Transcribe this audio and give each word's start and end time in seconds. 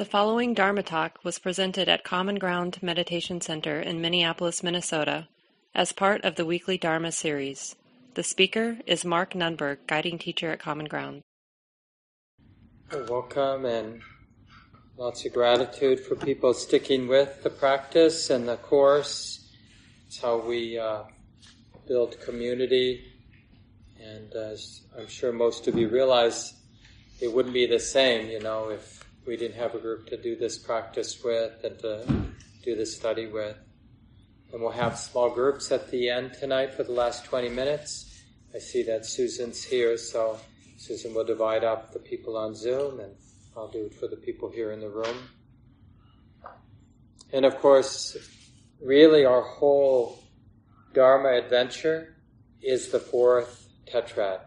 The 0.00 0.06
following 0.06 0.54
Dharma 0.54 0.82
talk 0.82 1.18
was 1.24 1.38
presented 1.38 1.86
at 1.86 2.04
Common 2.04 2.36
Ground 2.36 2.78
Meditation 2.80 3.42
Center 3.42 3.78
in 3.78 4.00
Minneapolis, 4.00 4.62
Minnesota, 4.62 5.28
as 5.74 5.92
part 5.92 6.24
of 6.24 6.36
the 6.36 6.46
weekly 6.46 6.78
Dharma 6.78 7.12
series. 7.12 7.76
The 8.14 8.22
speaker 8.22 8.78
is 8.86 9.04
Mark 9.04 9.34
Nunberg, 9.34 9.76
guiding 9.86 10.18
teacher 10.18 10.52
at 10.52 10.58
Common 10.58 10.86
Ground. 10.86 11.20
Welcome 13.10 13.66
and 13.66 14.00
lots 14.96 15.26
of 15.26 15.34
gratitude 15.34 16.00
for 16.00 16.16
people 16.16 16.54
sticking 16.54 17.06
with 17.06 17.42
the 17.42 17.50
practice 17.50 18.30
and 18.30 18.48
the 18.48 18.56
course. 18.56 19.52
It's 20.06 20.18
how 20.18 20.38
we 20.38 20.78
uh, 20.78 21.02
build 21.86 22.18
community. 22.22 23.04
And 24.02 24.32
as 24.32 24.80
I'm 24.98 25.08
sure 25.08 25.30
most 25.30 25.68
of 25.68 25.76
you 25.76 25.90
realize, 25.90 26.54
it 27.20 27.30
wouldn't 27.30 27.52
be 27.52 27.66
the 27.66 27.78
same, 27.78 28.30
you 28.30 28.40
know, 28.40 28.70
if 28.70 28.99
we 29.26 29.36
didn't 29.36 29.56
have 29.56 29.74
a 29.74 29.78
group 29.78 30.06
to 30.08 30.16
do 30.16 30.36
this 30.36 30.58
practice 30.58 31.22
with 31.22 31.52
and 31.64 31.78
to 31.80 32.04
do 32.62 32.74
this 32.76 32.96
study 32.96 33.26
with. 33.26 33.56
And 34.52 34.60
we'll 34.60 34.72
have 34.72 34.98
small 34.98 35.30
groups 35.30 35.70
at 35.70 35.90
the 35.90 36.08
end 36.08 36.34
tonight 36.34 36.74
for 36.74 36.82
the 36.82 36.92
last 36.92 37.24
20 37.24 37.48
minutes. 37.50 38.22
I 38.54 38.58
see 38.58 38.82
that 38.84 39.06
Susan's 39.06 39.62
here, 39.62 39.96
so 39.96 40.40
Susan 40.76 41.14
will 41.14 41.24
divide 41.24 41.62
up 41.62 41.92
the 41.92 41.98
people 41.98 42.36
on 42.36 42.54
Zoom 42.54 43.00
and 43.00 43.14
I'll 43.56 43.68
do 43.68 43.86
it 43.86 43.94
for 43.94 44.08
the 44.08 44.16
people 44.16 44.50
here 44.50 44.72
in 44.72 44.80
the 44.80 44.88
room. 44.88 45.16
And 47.32 47.44
of 47.44 47.58
course, 47.58 48.16
really 48.82 49.24
our 49.24 49.42
whole 49.42 50.18
Dharma 50.92 51.32
adventure 51.34 52.16
is 52.60 52.88
the 52.88 52.98
fourth 52.98 53.68
tetrad. 53.86 54.40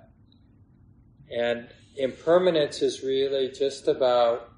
And 1.32 1.70
impermanence 1.96 2.82
is 2.82 3.04
really 3.04 3.50
just 3.50 3.88
about 3.88 4.53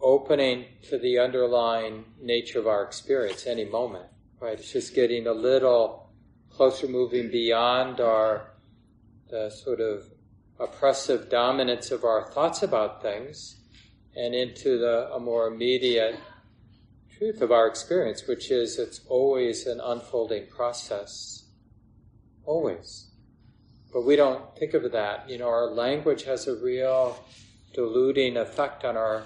opening 0.00 0.66
to 0.88 0.98
the 0.98 1.18
underlying 1.18 2.04
nature 2.20 2.58
of 2.58 2.66
our 2.66 2.82
experience 2.82 3.46
any 3.46 3.64
moment, 3.64 4.06
right? 4.40 4.58
It's 4.58 4.72
just 4.72 4.94
getting 4.94 5.26
a 5.26 5.32
little 5.32 6.10
closer, 6.50 6.86
moving 6.86 7.30
beyond 7.30 8.00
our 8.00 8.50
the 9.30 9.50
sort 9.50 9.80
of 9.80 10.04
oppressive 10.60 11.28
dominance 11.28 11.90
of 11.90 12.04
our 12.04 12.30
thoughts 12.30 12.62
about 12.62 13.02
things 13.02 13.56
and 14.14 14.34
into 14.34 14.78
the 14.78 15.10
a 15.12 15.18
more 15.18 15.48
immediate 15.48 16.16
truth 17.18 17.40
of 17.40 17.50
our 17.50 17.66
experience, 17.66 18.26
which 18.26 18.50
is 18.50 18.78
it's 18.78 19.00
always 19.08 19.66
an 19.66 19.80
unfolding 19.80 20.46
process. 20.46 21.44
Always. 22.44 23.10
But 23.92 24.04
we 24.04 24.16
don't 24.16 24.56
think 24.56 24.74
of 24.74 24.90
that. 24.92 25.28
You 25.28 25.38
know, 25.38 25.48
our 25.48 25.70
language 25.70 26.24
has 26.24 26.46
a 26.46 26.54
real 26.54 27.24
diluting 27.72 28.36
effect 28.36 28.84
on 28.84 28.96
our 28.96 29.22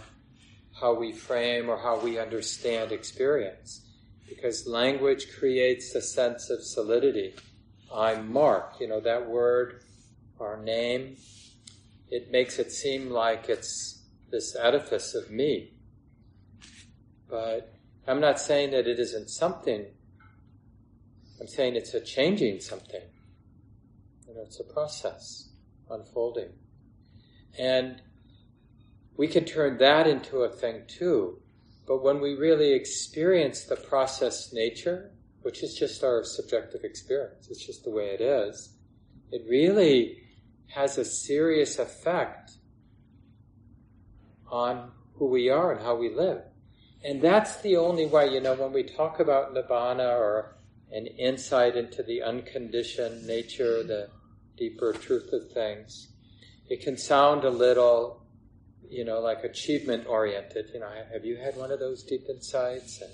how 0.81 0.95
we 0.95 1.13
frame 1.13 1.69
or 1.69 1.79
how 1.79 1.99
we 1.99 2.19
understand 2.19 2.93
experience. 2.93 3.83
Because 4.29 4.67
language 4.67 5.27
creates 5.39 5.95
a 5.95 6.03
sense 6.03 6.51
of 6.51 6.63
solidity. 6.63 7.35
I'm 7.95 8.33
Mark, 8.33 8.75
you 8.81 8.87
know, 8.87 9.01
that 9.01 9.29
word, 9.29 9.83
our 10.39 10.57
name, 10.63 11.17
it 12.11 12.31
makes 12.31 12.59
it 12.59 12.71
seem 12.71 13.11
like 13.11 13.49
it's 13.49 14.05
this 14.31 14.57
edifice 14.57 15.15
of 15.15 15.31
me. 15.31 15.73
But 17.29 17.75
I'm 18.07 18.21
not 18.21 18.41
saying 18.41 18.71
that 18.71 18.87
it 18.87 18.99
isn't 18.99 19.29
something. 19.29 19.87
I'm 21.41 21.49
saying 21.49 21.77
it's 21.77 21.95
a 21.95 22.01
changing 22.01 22.61
something. 22.61 23.03
You 24.27 24.35
know, 24.35 24.43
it's 24.43 24.61
a 24.61 24.65
process 24.65 25.49
unfolding. 25.91 26.51
And 27.59 28.03
we 29.19 29.27
can 29.27 29.45
turn 29.45 29.77
that 29.79 30.07
into 30.07 30.39
a 30.39 30.49
thing 30.49 30.85
too. 30.87 31.39
But 31.87 32.03
when 32.03 32.21
we 32.21 32.37
really 32.37 32.73
experience 32.73 33.65
the 33.65 33.77
process 33.77 34.53
nature, 34.53 35.11
which 35.43 35.63
is 35.63 35.75
just 35.75 36.05
our 36.05 36.23
subjective 36.23 36.85
experience, 36.85 37.49
it's 37.51 37.67
just 37.67 37.85
the 37.85 37.91
way 37.91 38.11
it 38.11 38.21
is, 38.21 38.77
it 39.33 39.43
really 39.49 40.23
has 40.69 40.99
a 40.99 41.05
serious 41.05 41.79
effect 41.79 42.53
on 44.51 44.93
who 45.17 45.27
we 45.27 45.51
are 45.51 45.73
and 45.73 45.83
how 45.83 45.97
we 45.97 46.15
live. 46.15 46.43
And 47.05 47.21
that's 47.21 47.61
the 47.61 47.77
only 47.77 48.07
way, 48.07 48.33
you 48.33 48.41
know, 48.41 48.55
when 48.55 48.73
we 48.73 48.85
talk 48.85 49.19
about 49.19 49.53
nibbana 49.55 50.17
or 50.17 50.57
an 50.93 51.07
insight 51.07 51.77
into 51.77 52.03
the 52.05 52.23
unconditioned 52.23 53.27
nature, 53.27 53.83
the 53.83 54.11
deeper 54.57 54.93
truth 54.93 55.33
of 55.33 55.51
things, 55.51 56.09
it 56.69 56.83
can 56.83 56.97
sound 56.97 57.45
a 57.45 57.51
little 57.51 58.23
you 58.91 59.05
know, 59.05 59.21
like 59.21 59.45
achievement 59.45 60.07
oriented. 60.07 60.71
You 60.73 60.81
know, 60.81 60.91
have 61.13 61.25
you 61.25 61.37
had 61.37 61.57
one 61.57 61.71
of 61.71 61.79
those 61.79 62.03
deep 62.03 62.29
insights 62.29 63.01
and 63.01 63.11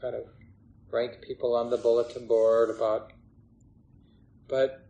kind 0.00 0.14
of 0.14 0.24
rank 0.90 1.20
people 1.22 1.54
on 1.54 1.70
the 1.70 1.76
bulletin 1.76 2.26
board 2.26 2.70
about? 2.70 3.12
But 4.48 4.86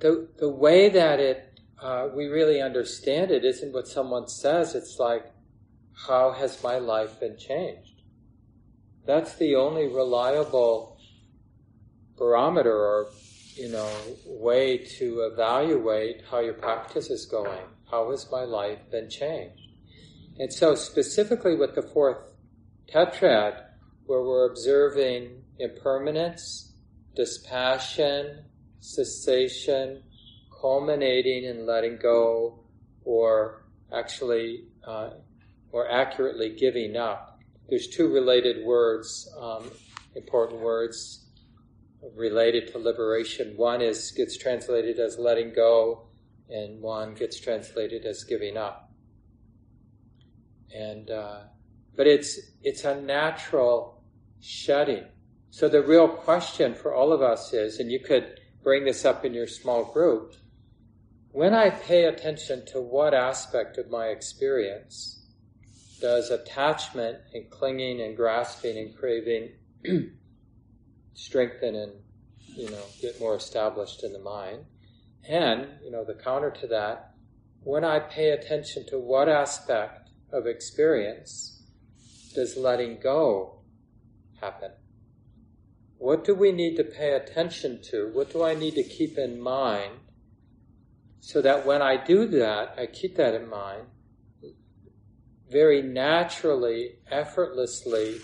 the 0.00 0.28
the 0.38 0.48
way 0.48 0.88
that 0.90 1.20
it 1.20 1.60
uh, 1.80 2.08
we 2.14 2.26
really 2.26 2.60
understand 2.60 3.30
it 3.30 3.44
isn't 3.44 3.72
what 3.72 3.88
someone 3.88 4.28
says. 4.28 4.74
It's 4.74 4.98
like, 4.98 5.32
how 6.06 6.32
has 6.32 6.62
my 6.62 6.78
life 6.78 7.20
been 7.20 7.36
changed? 7.38 8.02
That's 9.06 9.34
the 9.34 9.54
only 9.54 9.86
reliable 9.86 10.98
barometer 12.16 12.74
or 12.74 13.06
you 13.54 13.68
know 13.68 13.90
way 14.26 14.78
to 14.78 15.20
evaluate 15.32 16.22
how 16.30 16.40
your 16.40 16.54
practice 16.54 17.10
is 17.10 17.26
going 17.26 17.64
how 17.90 18.10
has 18.10 18.30
my 18.30 18.44
life 18.44 18.78
been 18.90 19.08
changed? 19.08 19.62
And 20.38 20.52
so, 20.52 20.74
specifically 20.74 21.56
with 21.56 21.74
the 21.74 21.82
fourth 21.82 22.18
tetrad, 22.92 23.64
where 24.06 24.22
we're 24.22 24.48
observing 24.48 25.42
impermanence, 25.58 26.72
dispassion, 27.14 28.44
cessation, 28.80 30.02
culminating 30.60 31.44
in 31.44 31.66
letting 31.66 31.98
go, 32.00 32.60
or 33.04 33.64
actually, 33.92 34.64
uh, 34.86 35.10
or 35.72 35.90
accurately 35.90 36.54
giving 36.56 36.96
up. 36.96 37.38
There's 37.68 37.88
two 37.88 38.12
related 38.12 38.64
words, 38.64 39.28
um, 39.38 39.70
important 40.14 40.60
words 40.60 41.26
related 42.16 42.72
to 42.72 42.78
liberation. 42.78 43.54
One 43.56 43.82
is 43.82 44.12
gets 44.12 44.36
translated 44.36 44.98
as 44.98 45.18
letting 45.18 45.52
go, 45.52 46.07
and 46.50 46.80
one 46.80 47.14
gets 47.14 47.40
translated 47.40 48.04
as 48.04 48.24
giving 48.24 48.56
up. 48.56 48.90
And 50.74 51.10
uh, 51.10 51.40
but 51.96 52.06
it's 52.06 52.38
it's 52.62 52.84
a 52.84 53.00
natural 53.00 54.02
shedding. 54.40 55.04
So 55.50 55.68
the 55.68 55.82
real 55.82 56.08
question 56.08 56.74
for 56.74 56.94
all 56.94 57.12
of 57.12 57.22
us 57.22 57.52
is, 57.52 57.80
and 57.80 57.90
you 57.90 58.00
could 58.00 58.40
bring 58.62 58.84
this 58.84 59.04
up 59.04 59.24
in 59.24 59.32
your 59.32 59.46
small 59.46 59.84
group, 59.84 60.34
when 61.32 61.54
I 61.54 61.70
pay 61.70 62.04
attention 62.04 62.66
to 62.66 62.80
what 62.80 63.14
aspect 63.14 63.78
of 63.78 63.90
my 63.90 64.06
experience 64.06 65.26
does 66.00 66.30
attachment 66.30 67.18
and 67.34 67.50
clinging 67.50 68.00
and 68.00 68.16
grasping 68.16 68.78
and 68.78 68.96
craving 68.96 69.50
strengthen 71.14 71.74
and 71.74 71.92
you 72.54 72.70
know 72.70 72.82
get 73.00 73.18
more 73.18 73.34
established 73.34 74.04
in 74.04 74.12
the 74.12 74.18
mind 74.18 74.64
and, 75.26 75.68
you 75.82 75.90
know, 75.90 76.04
the 76.04 76.14
counter 76.14 76.50
to 76.50 76.66
that, 76.68 77.14
when 77.62 77.84
I 77.84 77.98
pay 77.98 78.30
attention 78.30 78.86
to 78.88 78.98
what 78.98 79.28
aspect 79.28 80.10
of 80.32 80.46
experience 80.46 81.62
does 82.34 82.56
letting 82.56 83.00
go 83.00 83.60
happen? 84.40 84.70
What 85.98 86.24
do 86.24 86.34
we 86.34 86.52
need 86.52 86.76
to 86.76 86.84
pay 86.84 87.12
attention 87.12 87.80
to? 87.90 88.10
What 88.12 88.32
do 88.32 88.44
I 88.44 88.54
need 88.54 88.74
to 88.74 88.84
keep 88.84 89.18
in 89.18 89.40
mind 89.40 89.94
so 91.20 91.42
that 91.42 91.66
when 91.66 91.82
I 91.82 92.02
do 92.02 92.26
that, 92.28 92.74
I 92.78 92.86
keep 92.86 93.16
that 93.16 93.34
in 93.34 93.48
mind, 93.48 93.86
very 95.50 95.82
naturally, 95.82 96.98
effortlessly 97.10 98.20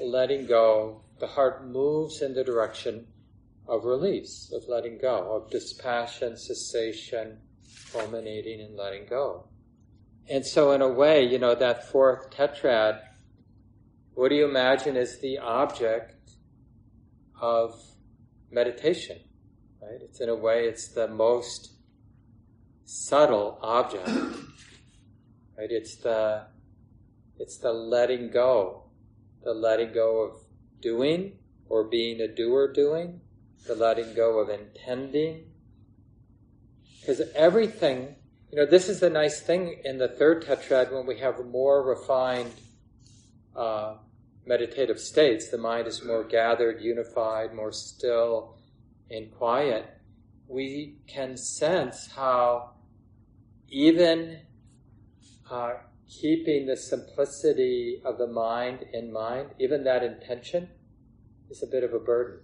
letting 0.00 0.46
go, 0.46 1.02
the 1.20 1.26
heart 1.26 1.66
moves 1.66 2.20
in 2.20 2.34
the 2.34 2.44
direction 2.44 3.06
of 3.66 3.84
release, 3.84 4.52
of 4.52 4.68
letting 4.68 4.98
go, 4.98 5.34
of 5.34 5.50
dispassion, 5.50 6.36
cessation, 6.36 7.38
culminating 7.92 8.60
in 8.60 8.76
letting 8.76 9.06
go. 9.06 9.48
And 10.28 10.44
so, 10.44 10.72
in 10.72 10.80
a 10.80 10.88
way, 10.88 11.24
you 11.24 11.38
know, 11.38 11.54
that 11.54 11.90
fourth 11.90 12.30
tetrad, 12.30 13.00
what 14.14 14.28
do 14.28 14.34
you 14.36 14.46
imagine 14.46 14.96
is 14.96 15.20
the 15.20 15.38
object 15.38 16.30
of 17.40 17.74
meditation? 18.50 19.18
Right? 19.82 20.00
It's 20.02 20.20
in 20.20 20.28
a 20.28 20.34
way, 20.34 20.64
it's 20.64 20.88
the 20.88 21.08
most 21.08 21.72
subtle 22.84 23.58
object. 23.62 24.08
Right? 25.56 25.70
It's 25.70 25.96
the 25.96 26.46
it's 27.38 27.58
the 27.58 27.72
letting 27.72 28.30
go, 28.30 28.84
the 29.42 29.52
letting 29.52 29.92
go 29.92 30.22
of 30.22 30.40
doing 30.80 31.38
or 31.68 31.84
being 31.84 32.20
a 32.20 32.28
doer 32.28 32.72
doing, 32.72 33.20
the 33.66 33.74
letting 33.74 34.14
go 34.14 34.38
of 34.38 34.48
intending. 34.48 35.50
Because 37.00 37.20
everything 37.34 38.16
you 38.54 38.60
know, 38.60 38.66
this 38.66 38.88
is 38.88 39.00
the 39.00 39.10
nice 39.10 39.40
thing 39.40 39.80
in 39.84 39.98
the 39.98 40.06
third 40.06 40.44
tetrad 40.44 40.92
when 40.92 41.06
we 41.06 41.18
have 41.18 41.44
more 41.44 41.82
refined 41.82 42.52
uh, 43.56 43.96
meditative 44.46 45.00
states. 45.00 45.50
The 45.50 45.58
mind 45.58 45.88
is 45.88 46.04
more 46.04 46.22
gathered, 46.22 46.80
unified, 46.80 47.52
more 47.52 47.72
still 47.72 48.56
and 49.10 49.28
quiet. 49.34 49.90
We 50.46 50.98
can 51.08 51.36
sense 51.36 52.12
how 52.14 52.74
even 53.70 54.38
uh, 55.50 55.72
keeping 56.08 56.66
the 56.66 56.76
simplicity 56.76 58.02
of 58.04 58.18
the 58.18 58.28
mind 58.28 58.86
in 58.92 59.12
mind, 59.12 59.48
even 59.58 59.82
that 59.82 60.04
intention, 60.04 60.68
is 61.50 61.60
a 61.64 61.66
bit 61.66 61.82
of 61.82 61.92
a 61.92 61.98
burden. 61.98 62.43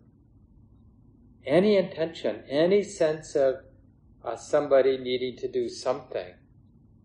Any 1.46 1.76
intention, 1.76 2.42
any 2.48 2.82
sense 2.82 3.34
of 3.34 3.56
uh, 4.24 4.36
somebody 4.36 4.98
needing 4.98 5.36
to 5.38 5.48
do 5.48 5.68
something 5.68 6.34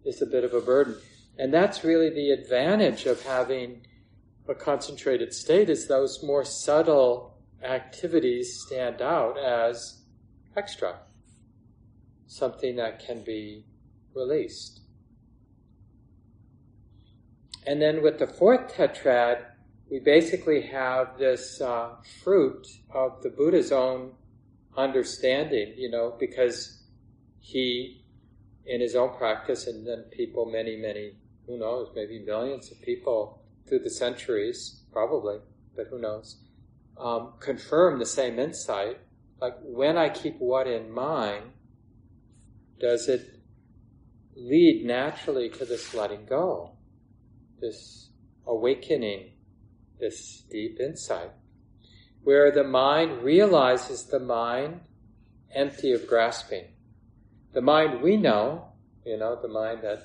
is 0.03 0.21
a 0.21 0.25
bit 0.25 0.43
of 0.43 0.53
a 0.53 0.61
burden. 0.61 0.97
And 1.37 1.53
that's 1.53 1.83
really 1.83 2.09
the 2.09 2.31
advantage 2.31 3.05
of 3.05 3.21
having 3.23 3.85
a 4.47 4.55
concentrated 4.55 5.33
state 5.33 5.69
is 5.69 5.87
those 5.87 6.23
more 6.23 6.45
subtle 6.45 7.37
activities 7.63 8.61
stand 8.65 9.01
out 9.01 9.37
as 9.37 10.01
extra. 10.55 10.99
Something 12.27 12.75
that 12.75 13.05
can 13.05 13.23
be 13.23 13.65
released. 14.13 14.81
And 17.65 17.81
then 17.81 18.03
with 18.03 18.19
the 18.19 18.27
fourth 18.27 18.73
tetrad, 18.75 19.43
we 19.89 19.99
basically 19.99 20.61
have 20.61 21.17
this 21.17 21.61
uh, 21.61 21.95
fruit 22.23 22.67
of 22.91 23.21
the 23.23 23.29
Buddha's 23.29 23.71
own 23.71 24.11
understanding, 24.77 25.73
you 25.77 25.89
know, 25.89 26.15
because 26.19 26.83
he, 27.39 28.03
in 28.65 28.81
his 28.81 28.95
own 28.95 29.15
practice, 29.17 29.67
and 29.67 29.85
then 29.85 30.03
people, 30.11 30.45
many, 30.45 30.75
many, 30.75 31.13
who 31.47 31.57
knows, 31.57 31.89
maybe 31.95 32.19
millions 32.19 32.71
of 32.71 32.81
people 32.81 33.41
through 33.67 33.79
the 33.79 33.89
centuries, 33.89 34.81
probably, 34.91 35.37
but 35.75 35.87
who 35.87 35.99
knows, 35.99 36.37
um, 36.97 37.33
confirm 37.39 37.99
the 37.99 38.05
same 38.05 38.39
insight. 38.39 38.97
Like, 39.41 39.55
when 39.61 39.97
I 39.97 40.09
keep 40.09 40.37
what 40.39 40.67
in 40.67 40.91
mind, 40.91 41.51
does 42.79 43.07
it 43.07 43.39
lead 44.35 44.85
naturally 44.85 45.49
to 45.49 45.65
this 45.65 45.93
letting 45.93 46.25
go, 46.25 46.71
this 47.59 48.09
awakening, 48.47 49.31
this 49.99 50.43
deep 50.49 50.79
insight, 50.79 51.31
where 52.25 52.51
the 52.51 52.65
mind 52.65 53.23
realizes 53.23 54.03
the 54.07 54.19
mind 54.19 54.81
empty 55.53 55.93
of 55.93 56.05
grasping. 56.07 56.65
The 57.53 57.61
mind 57.61 58.01
we 58.01 58.17
know, 58.17 58.73
you 59.05 59.17
know, 59.17 59.39
the 59.41 59.47
mind 59.47 59.79
that 59.83 60.03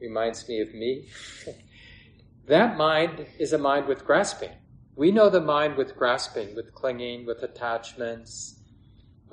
reminds 0.00 0.48
me 0.48 0.60
of 0.60 0.72
me, 0.72 1.08
that 2.46 2.76
mind 2.76 3.26
is 3.40 3.52
a 3.52 3.58
mind 3.58 3.88
with 3.88 4.06
grasping. 4.06 4.52
We 4.94 5.10
know 5.10 5.28
the 5.28 5.40
mind 5.40 5.76
with 5.76 5.96
grasping, 5.96 6.54
with 6.54 6.72
clinging, 6.72 7.26
with 7.26 7.42
attachments, 7.42 8.60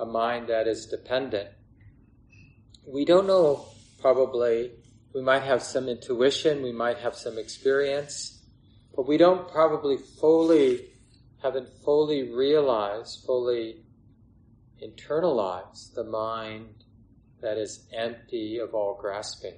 a 0.00 0.04
mind 0.04 0.48
that 0.48 0.66
is 0.66 0.86
dependent 0.86 1.50
we 2.90 3.04
don't 3.04 3.26
know 3.26 3.66
probably, 4.00 4.72
we 5.14 5.22
might 5.22 5.42
have 5.42 5.62
some 5.62 5.88
intuition, 5.88 6.62
we 6.62 6.72
might 6.72 6.98
have 6.98 7.14
some 7.14 7.38
experience, 7.38 8.42
but 8.96 9.06
we 9.06 9.16
don't 9.16 9.48
probably 9.50 9.98
fully, 10.20 10.88
haven't 11.42 11.68
fully 11.84 12.32
realized, 12.32 13.24
fully 13.24 13.82
internalized 14.82 15.94
the 15.94 16.04
mind 16.04 16.84
that 17.40 17.56
is 17.56 17.86
empty 17.92 18.58
of 18.58 18.74
all 18.74 18.98
grasping. 19.00 19.54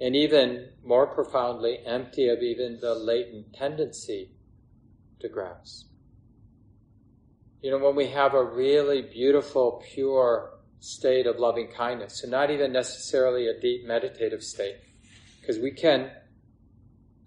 And 0.00 0.14
even 0.14 0.68
more 0.84 1.06
profoundly, 1.06 1.78
empty 1.86 2.28
of 2.28 2.40
even 2.40 2.78
the 2.80 2.94
latent 2.94 3.54
tendency 3.54 4.30
to 5.20 5.28
grasp. 5.28 5.86
You 7.62 7.70
know, 7.70 7.78
when 7.78 7.96
we 7.96 8.08
have 8.08 8.34
a 8.34 8.44
really 8.44 9.02
beautiful, 9.02 9.82
pure 9.94 10.56
state 10.80 11.26
of 11.26 11.38
loving 11.38 11.68
kindness. 11.68 12.20
So, 12.20 12.28
not 12.28 12.50
even 12.50 12.72
necessarily 12.72 13.48
a 13.48 13.58
deep 13.58 13.86
meditative 13.86 14.42
state, 14.42 14.76
because 15.40 15.58
we 15.58 15.70
can 15.70 16.10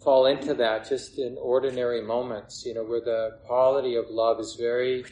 fall 0.04 0.26
into 0.26 0.54
that 0.56 0.88
just 0.88 1.20
in 1.20 1.38
ordinary 1.42 2.02
moments, 2.02 2.64
you 2.66 2.74
know, 2.74 2.84
where 2.84 3.02
the 3.02 3.40
quality 3.46 3.96
of 3.96 4.06
love 4.10 4.40
is 4.40 4.56
very 4.60 5.06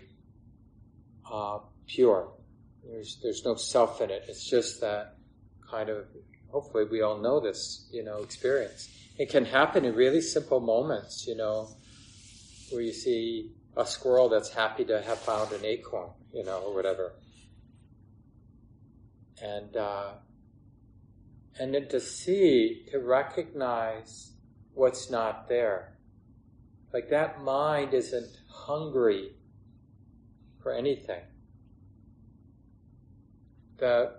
uh, 1.32 1.60
pure. 1.88 2.32
There's, 2.86 3.20
there's 3.22 3.44
no 3.44 3.56
self 3.56 4.02
in 4.02 4.10
it. 4.10 4.26
It's 4.28 4.50
just 4.50 4.82
that 4.82 5.16
kind 5.70 5.90
of, 5.90 6.06
hopefully 6.50 6.86
we 6.90 7.02
all 7.02 7.18
know 7.18 7.40
this, 7.40 7.88
you 7.92 8.04
know, 8.04 8.20
experience. 8.20 8.90
It 9.18 9.30
can 9.30 9.46
happen 9.46 9.84
in 9.84 9.96
really 9.96 10.22
simple 10.22 10.60
moments, 10.60 11.26
you 11.28 11.36
know, 11.36 11.70
where 12.72 12.82
you 12.82 12.94
see 12.94 13.52
a 13.76 13.86
squirrel 13.86 14.30
that's 14.30 14.50
happy 14.50 14.86
to 14.86 15.02
have 15.02 15.20
found 15.20 15.52
an 15.52 15.66
acorn, 15.66 16.10
you 16.34 16.44
know, 16.44 16.60
or 16.60 16.74
whatever 16.74 17.14
and 19.42 19.76
uh, 19.78 20.12
and 21.60 21.74
then 21.74 21.88
to 21.90 22.00
see, 22.00 22.86
to 22.92 23.00
recognize 23.00 24.32
what's 24.78 25.10
not 25.10 25.50
there. 25.50 25.98
Like 26.94 27.10
that 27.10 27.44
mind 27.44 27.94
isn't 27.94 28.38
hungry 28.50 29.32
for 30.62 30.72
anything. 30.72 31.22
The, 33.78 34.14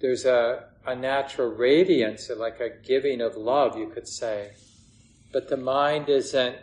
there's 0.00 0.24
a, 0.24 0.66
a 0.86 0.94
natural 0.94 1.48
radiance, 1.48 2.30
like 2.36 2.60
a 2.60 2.70
giving 2.70 3.20
of 3.20 3.36
love, 3.36 3.76
you 3.76 3.88
could 3.88 4.06
say. 4.06 4.52
But 5.32 5.48
the 5.48 5.56
mind 5.56 6.08
isn't 6.08 6.56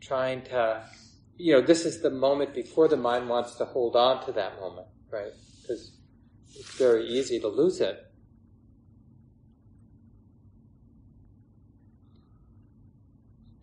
trying 0.00 0.42
to, 0.44 0.82
you 1.36 1.54
know, 1.54 1.60
this 1.60 1.84
is 1.84 2.02
the 2.02 2.10
moment 2.10 2.54
before 2.54 2.88
the 2.88 2.96
mind 2.96 3.28
wants 3.28 3.56
to 3.56 3.64
hold 3.64 3.96
on 3.96 4.24
to 4.26 4.32
that 4.32 4.60
moment, 4.60 4.86
right? 5.10 5.32
Because 5.60 5.92
it's 6.54 6.74
very 6.76 7.06
easy 7.06 7.38
to 7.40 7.48
lose 7.48 7.80
it. 7.80 8.10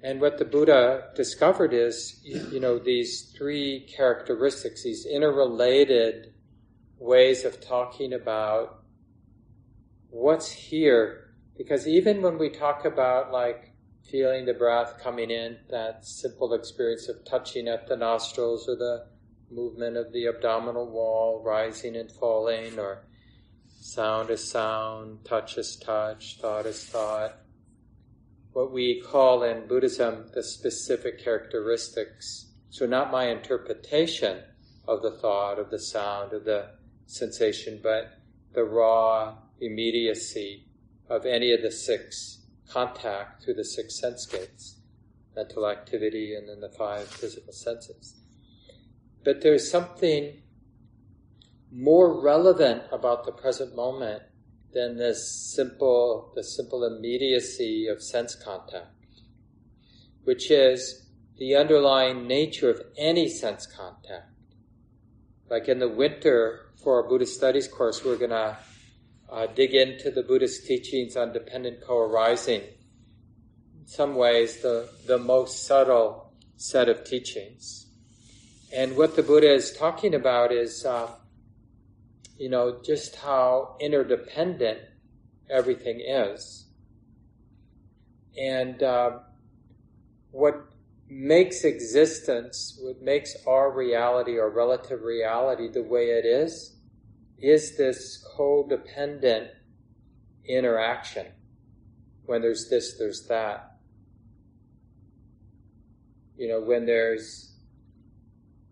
And 0.03 0.19
what 0.19 0.39
the 0.39 0.45
Buddha 0.45 1.09
discovered 1.15 1.73
is, 1.73 2.19
you 2.23 2.59
know, 2.59 2.79
these 2.79 3.33
three 3.37 3.87
characteristics, 3.95 4.83
these 4.83 5.05
interrelated 5.05 6.33
ways 6.97 7.45
of 7.45 7.61
talking 7.61 8.13
about 8.13 8.83
what's 10.09 10.51
here. 10.51 11.35
Because 11.55 11.87
even 11.87 12.23
when 12.23 12.39
we 12.39 12.49
talk 12.49 12.85
about 12.85 13.31
like 13.31 13.73
feeling 14.09 14.45
the 14.45 14.53
breath 14.55 14.97
coming 14.99 15.29
in, 15.29 15.57
that 15.69 16.03
simple 16.03 16.53
experience 16.53 17.07
of 17.07 17.23
touching 17.23 17.67
at 17.67 17.87
the 17.87 17.95
nostrils 17.95 18.67
or 18.67 18.75
the 18.75 19.05
movement 19.51 19.97
of 19.97 20.11
the 20.13 20.27
abdominal 20.27 20.89
wall 20.89 21.43
rising 21.45 21.95
and 21.95 22.11
falling, 22.11 22.79
or 22.79 23.05
sound 23.79 24.29
is 24.29 24.49
sound, 24.49 25.23
touch 25.25 25.57
is 25.57 25.75
touch, 25.75 26.39
thought 26.41 26.65
is 26.65 26.85
thought. 26.85 27.35
What 28.53 28.71
we 28.71 29.01
call 29.01 29.43
in 29.43 29.67
Buddhism 29.67 30.25
the 30.33 30.43
specific 30.43 31.23
characteristics. 31.23 32.51
So, 32.69 32.85
not 32.85 33.11
my 33.11 33.29
interpretation 33.29 34.43
of 34.87 35.01
the 35.01 35.11
thought, 35.11 35.59
of 35.59 35.69
the 35.69 35.79
sound, 35.79 36.33
of 36.33 36.45
the 36.45 36.71
sensation, 37.05 37.79
but 37.81 38.19
the 38.53 38.63
raw 38.63 39.35
immediacy 39.59 40.67
of 41.09 41.25
any 41.25 41.53
of 41.53 41.61
the 41.61 41.71
six 41.71 42.45
contact 42.69 43.43
through 43.43 43.55
the 43.55 43.65
six 43.65 43.99
sense 43.99 44.25
gates 44.25 44.77
mental 45.35 45.67
activity 45.67 46.35
and 46.35 46.47
then 46.49 46.59
the 46.59 46.69
five 46.77 47.07
physical 47.07 47.53
senses. 47.53 48.15
But 49.23 49.41
there's 49.41 49.69
something 49.69 50.41
more 51.71 52.21
relevant 52.21 52.83
about 52.91 53.25
the 53.25 53.31
present 53.31 53.75
moment 53.75 54.23
than 54.73 54.97
this 54.97 55.53
simple, 55.53 56.31
the 56.35 56.43
simple 56.43 56.83
immediacy 56.85 57.87
of 57.87 58.01
sense 58.01 58.35
contact, 58.35 58.95
which 60.23 60.49
is 60.49 61.07
the 61.37 61.55
underlying 61.55 62.27
nature 62.27 62.69
of 62.69 62.81
any 62.97 63.27
sense 63.27 63.65
contact. 63.65 64.29
Like 65.49 65.67
in 65.67 65.79
the 65.79 65.89
winter 65.89 66.71
for 66.83 67.01
our 67.01 67.09
Buddhist 67.09 67.35
studies 67.35 67.67
course, 67.67 68.05
we're 68.05 68.17
going 68.17 68.29
to 68.31 68.57
uh, 69.29 69.47
dig 69.47 69.73
into 69.73 70.11
the 70.11 70.23
Buddhist 70.23 70.65
teachings 70.65 71.17
on 71.17 71.33
dependent 71.33 71.81
co-arising. 71.81 72.61
In 72.61 73.87
some 73.87 74.15
ways, 74.15 74.61
the, 74.61 74.89
the 75.07 75.17
most 75.17 75.65
subtle 75.65 76.33
set 76.55 76.87
of 76.87 77.03
teachings. 77.03 77.87
And 78.73 78.95
what 78.95 79.15
the 79.15 79.23
Buddha 79.23 79.53
is 79.53 79.75
talking 79.75 80.13
about 80.13 80.51
is, 80.53 80.85
uh, 80.85 81.09
you 82.41 82.49
know, 82.49 82.81
just 82.83 83.17
how 83.17 83.75
interdependent 83.79 84.79
everything 85.47 85.99
is. 85.99 86.65
And 88.35 88.81
uh, 88.81 89.19
what 90.31 90.55
makes 91.07 91.63
existence, 91.63 92.79
what 92.81 92.99
makes 92.99 93.35
our 93.45 93.71
reality, 93.71 94.39
our 94.39 94.49
relative 94.49 95.03
reality, 95.03 95.67
the 95.67 95.83
way 95.83 96.05
it 96.05 96.25
is, 96.25 96.77
is 97.37 97.77
this 97.77 98.25
codependent 98.35 99.49
interaction. 100.43 101.27
When 102.25 102.41
there's 102.41 102.69
this, 102.71 102.97
there's 102.97 103.27
that. 103.27 103.77
You 106.37 106.47
know, 106.47 106.61
when 106.61 106.87
there's 106.87 107.53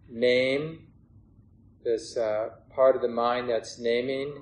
name, 0.09 0.87
this 1.83 2.17
uh, 2.17 2.49
part 2.79 2.95
of 2.95 3.01
the 3.01 3.09
mind 3.09 3.49
that's 3.49 3.77
naming, 3.77 4.41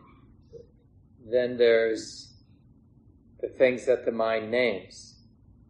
then 1.28 1.58
there's 1.58 2.36
the 3.42 3.48
things 3.48 3.88
that 3.88 4.06
the 4.06 4.12
mind 4.12 4.52
names. 4.52 5.16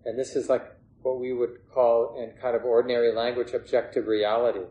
And 0.03 0.19
this 0.19 0.35
is 0.35 0.49
like 0.49 0.65
what 1.01 1.17
we 1.17 1.31
would 1.31 1.59
call, 1.73 2.21
in 2.21 2.37
kind 2.41 2.57
of 2.57 2.65
ordinary 2.65 3.13
language, 3.13 3.53
objective 3.53 4.05
reality. 4.05 4.65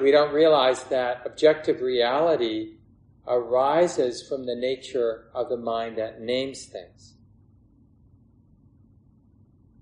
We 0.00 0.10
don't 0.10 0.32
realize 0.32 0.84
that 0.84 1.20
objective 1.26 1.82
reality 1.82 2.76
arises 3.28 4.26
from 4.26 4.46
the 4.46 4.56
nature 4.56 5.26
of 5.34 5.50
the 5.50 5.58
mind 5.58 5.98
that 5.98 6.22
names 6.22 6.64
things. 6.64 7.12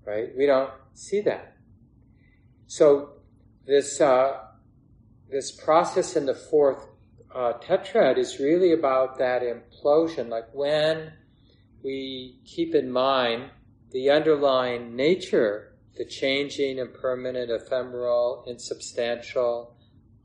Right? 0.05 0.35
We 0.37 0.45
don't 0.45 0.71
see 0.93 1.21
that. 1.21 1.55
So 2.67 3.11
this 3.65 4.01
uh, 4.01 4.39
this 5.29 5.51
process 5.51 6.15
in 6.17 6.25
the 6.25 6.35
fourth 6.35 6.88
uh, 7.33 7.53
tetrad 7.61 8.17
is 8.17 8.39
really 8.39 8.73
about 8.73 9.17
that 9.19 9.41
implosion. 9.41 10.29
Like 10.29 10.47
when 10.53 11.13
we 11.83 12.39
keep 12.45 12.75
in 12.75 12.91
mind 12.91 13.51
the 13.91 14.09
underlying 14.09 14.95
nature, 14.95 15.73
the 15.95 16.05
changing, 16.05 16.77
impermanent, 16.77 17.51
ephemeral, 17.51 18.45
insubstantial, 18.47 19.75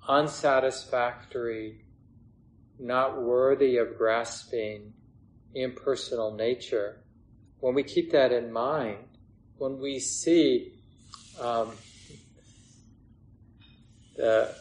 unsatisfactory, 0.08 1.84
not 2.78 3.22
worthy 3.22 3.76
of 3.76 3.96
grasping, 3.96 4.92
impersonal 5.54 6.34
nature. 6.34 7.04
When 7.60 7.74
we 7.74 7.82
keep 7.82 8.12
that 8.12 8.32
in 8.32 8.52
mind, 8.52 8.98
when 9.56 9.78
we 9.78 9.98
see 10.00 10.74
um, 11.40 11.72
the 14.16 14.54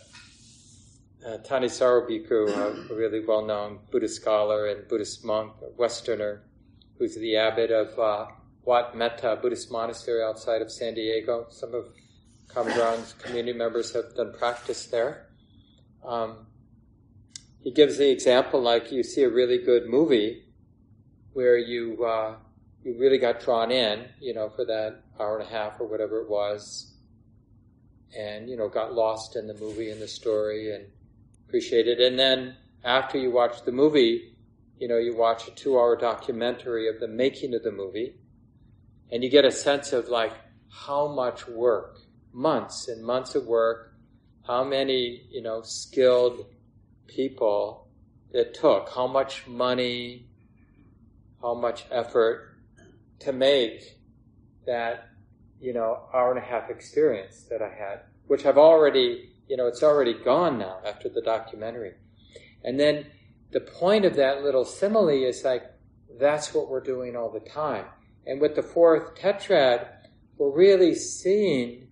uh, 1.25 1.37
Thanissaro 1.39 2.07
Bhikkhu, 2.09 2.89
a 2.89 2.93
really 2.93 3.25
well-known 3.25 3.79
Buddhist 3.91 4.21
scholar 4.21 4.67
and 4.67 4.87
Buddhist 4.87 5.23
monk, 5.23 5.53
a 5.61 5.69
Westerner, 5.77 6.43
who's 6.97 7.15
the 7.15 7.37
abbot 7.37 7.71
of 7.71 7.97
uh, 7.97 8.27
Wat 8.63 8.95
Metta 8.95 9.37
Buddhist 9.41 9.71
monastery 9.71 10.23
outside 10.23 10.61
of 10.61 10.71
San 10.71 10.93
Diego. 10.93 11.47
Some 11.49 11.73
of 11.73 11.85
Common 12.53 13.03
community 13.17 13.57
members 13.57 13.93
have 13.93 14.13
done 14.15 14.31
practice 14.37 14.85
there. 14.85 15.27
Um, 16.05 16.45
he 17.61 17.71
gives 17.71 17.97
the 17.97 18.11
example 18.11 18.61
like 18.61 18.91
you 18.91 19.01
see 19.01 19.23
a 19.23 19.29
really 19.29 19.57
good 19.57 19.87
movie 19.87 20.43
where 21.31 21.57
you 21.57 22.05
uh, 22.05 22.35
you 22.83 22.95
really 22.99 23.17
got 23.17 23.39
drawn 23.39 23.71
in, 23.71 24.05
you 24.19 24.35
know, 24.35 24.49
for 24.49 24.65
that 24.65 25.01
hour 25.19 25.39
and 25.39 25.47
a 25.47 25.51
half 25.51 25.79
or 25.79 25.87
whatever 25.87 26.21
it 26.21 26.29
was, 26.29 26.93
and 28.15 28.47
you 28.47 28.55
know 28.55 28.69
got 28.69 28.93
lost 28.93 29.35
in 29.35 29.47
the 29.47 29.55
movie 29.55 29.89
and 29.89 29.99
the 29.99 30.07
story 30.07 30.75
and 30.75 30.85
appreciated. 31.53 32.00
And 32.00 32.17
then 32.17 32.55
after 32.83 33.19
you 33.19 33.29
watch 33.29 33.63
the 33.63 33.72
movie, 33.72 34.36
you 34.79 34.88
know, 34.88 34.98
you 34.98 35.15
watch 35.15 35.48
a 35.48 35.51
two-hour 35.51 35.98
documentary 35.98 36.89
of 36.89 37.00
the 37.00 37.07
making 37.07 37.53
of 37.53 37.62
the 37.62 37.72
movie, 37.72 38.15
and 39.12 39.24
you 39.24 39.29
get 39.29 39.45
a 39.45 39.51
sense 39.51 39.93
of 39.93 40.10
like 40.10 40.33
how 40.72 41.07
much 41.13 41.48
work, 41.48 42.00
months 42.33 42.88
and 42.88 43.05
months 43.05 43.36
of 43.36 43.45
work, 43.45 43.93
how 44.48 44.63
many 44.63 45.27
you 45.29 45.43
know 45.43 45.62
skilled 45.62 46.48
people 47.05 47.88
it 48.31 48.55
took, 48.55 48.89
how 48.89 49.05
much 49.05 49.45
money, 49.45 50.25
how 51.39 51.53
much 51.53 51.86
effort 51.91 52.55
to 53.19 53.31
make 53.31 54.00
that, 54.65 55.10
you 55.62 55.72
know, 55.72 56.00
hour 56.15 56.31
and 56.31 56.39
a 56.39 56.45
half 56.45 56.72
experience 56.72 57.45
that 57.51 57.62
I 57.62 57.69
had, 57.69 58.00
which 58.25 58.43
I've 58.48 58.57
already, 58.57 59.32
you 59.47 59.57
know, 59.57 59.67
it's 59.67 59.83
already 59.83 60.13
gone 60.13 60.57
now 60.57 60.79
after 60.85 61.09
the 61.09 61.21
documentary. 61.21 61.93
And 62.63 62.79
then 62.79 63.07
the 63.51 63.59
point 63.59 64.05
of 64.05 64.15
that 64.15 64.43
little 64.43 64.65
simile 64.65 65.09
is 65.09 65.43
like, 65.43 65.63
that's 66.19 66.53
what 66.53 66.69
we're 66.69 66.81
doing 66.83 67.15
all 67.15 67.31
the 67.31 67.50
time. 67.50 67.85
And 68.25 68.39
with 68.39 68.55
the 68.55 68.63
fourth 68.63 69.15
tetrad, 69.15 69.88
we're 70.38 70.55
really 70.55 70.95
seeing, 70.95 71.89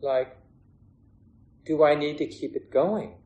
like, 0.00 0.36
do 1.64 1.84
I 1.84 1.94
need 1.94 2.18
to 2.18 2.26
keep 2.26 2.56
it 2.56 2.70
going? 2.72 3.16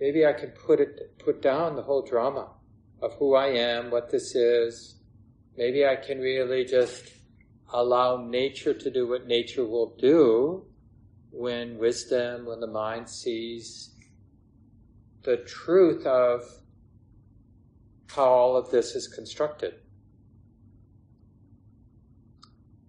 maybe 0.00 0.24
I 0.24 0.32
can 0.32 0.50
put 0.50 0.80
it, 0.80 1.18
put 1.18 1.42
down 1.42 1.76
the 1.76 1.82
whole 1.82 2.02
drama 2.02 2.48
of 3.02 3.14
who 3.14 3.34
I 3.34 3.48
am, 3.48 3.90
what 3.90 4.10
this 4.10 4.34
is. 4.34 4.96
Maybe 5.56 5.84
I 5.84 5.96
can 5.96 6.18
really 6.18 6.64
just 6.64 7.04
allow 7.72 8.16
nature 8.16 8.74
to 8.74 8.90
do 8.90 9.06
what 9.06 9.26
nature 9.26 9.64
will 9.64 9.94
do 9.98 10.64
when 11.30 11.78
wisdom, 11.78 12.46
when 12.46 12.60
the 12.60 12.66
mind 12.66 13.08
sees 13.08 13.90
the 15.22 15.38
truth 15.38 16.06
of 16.06 16.42
how 18.08 18.24
all 18.24 18.56
of 18.56 18.70
this 18.70 18.94
is 18.94 19.06
constructed. 19.06 19.74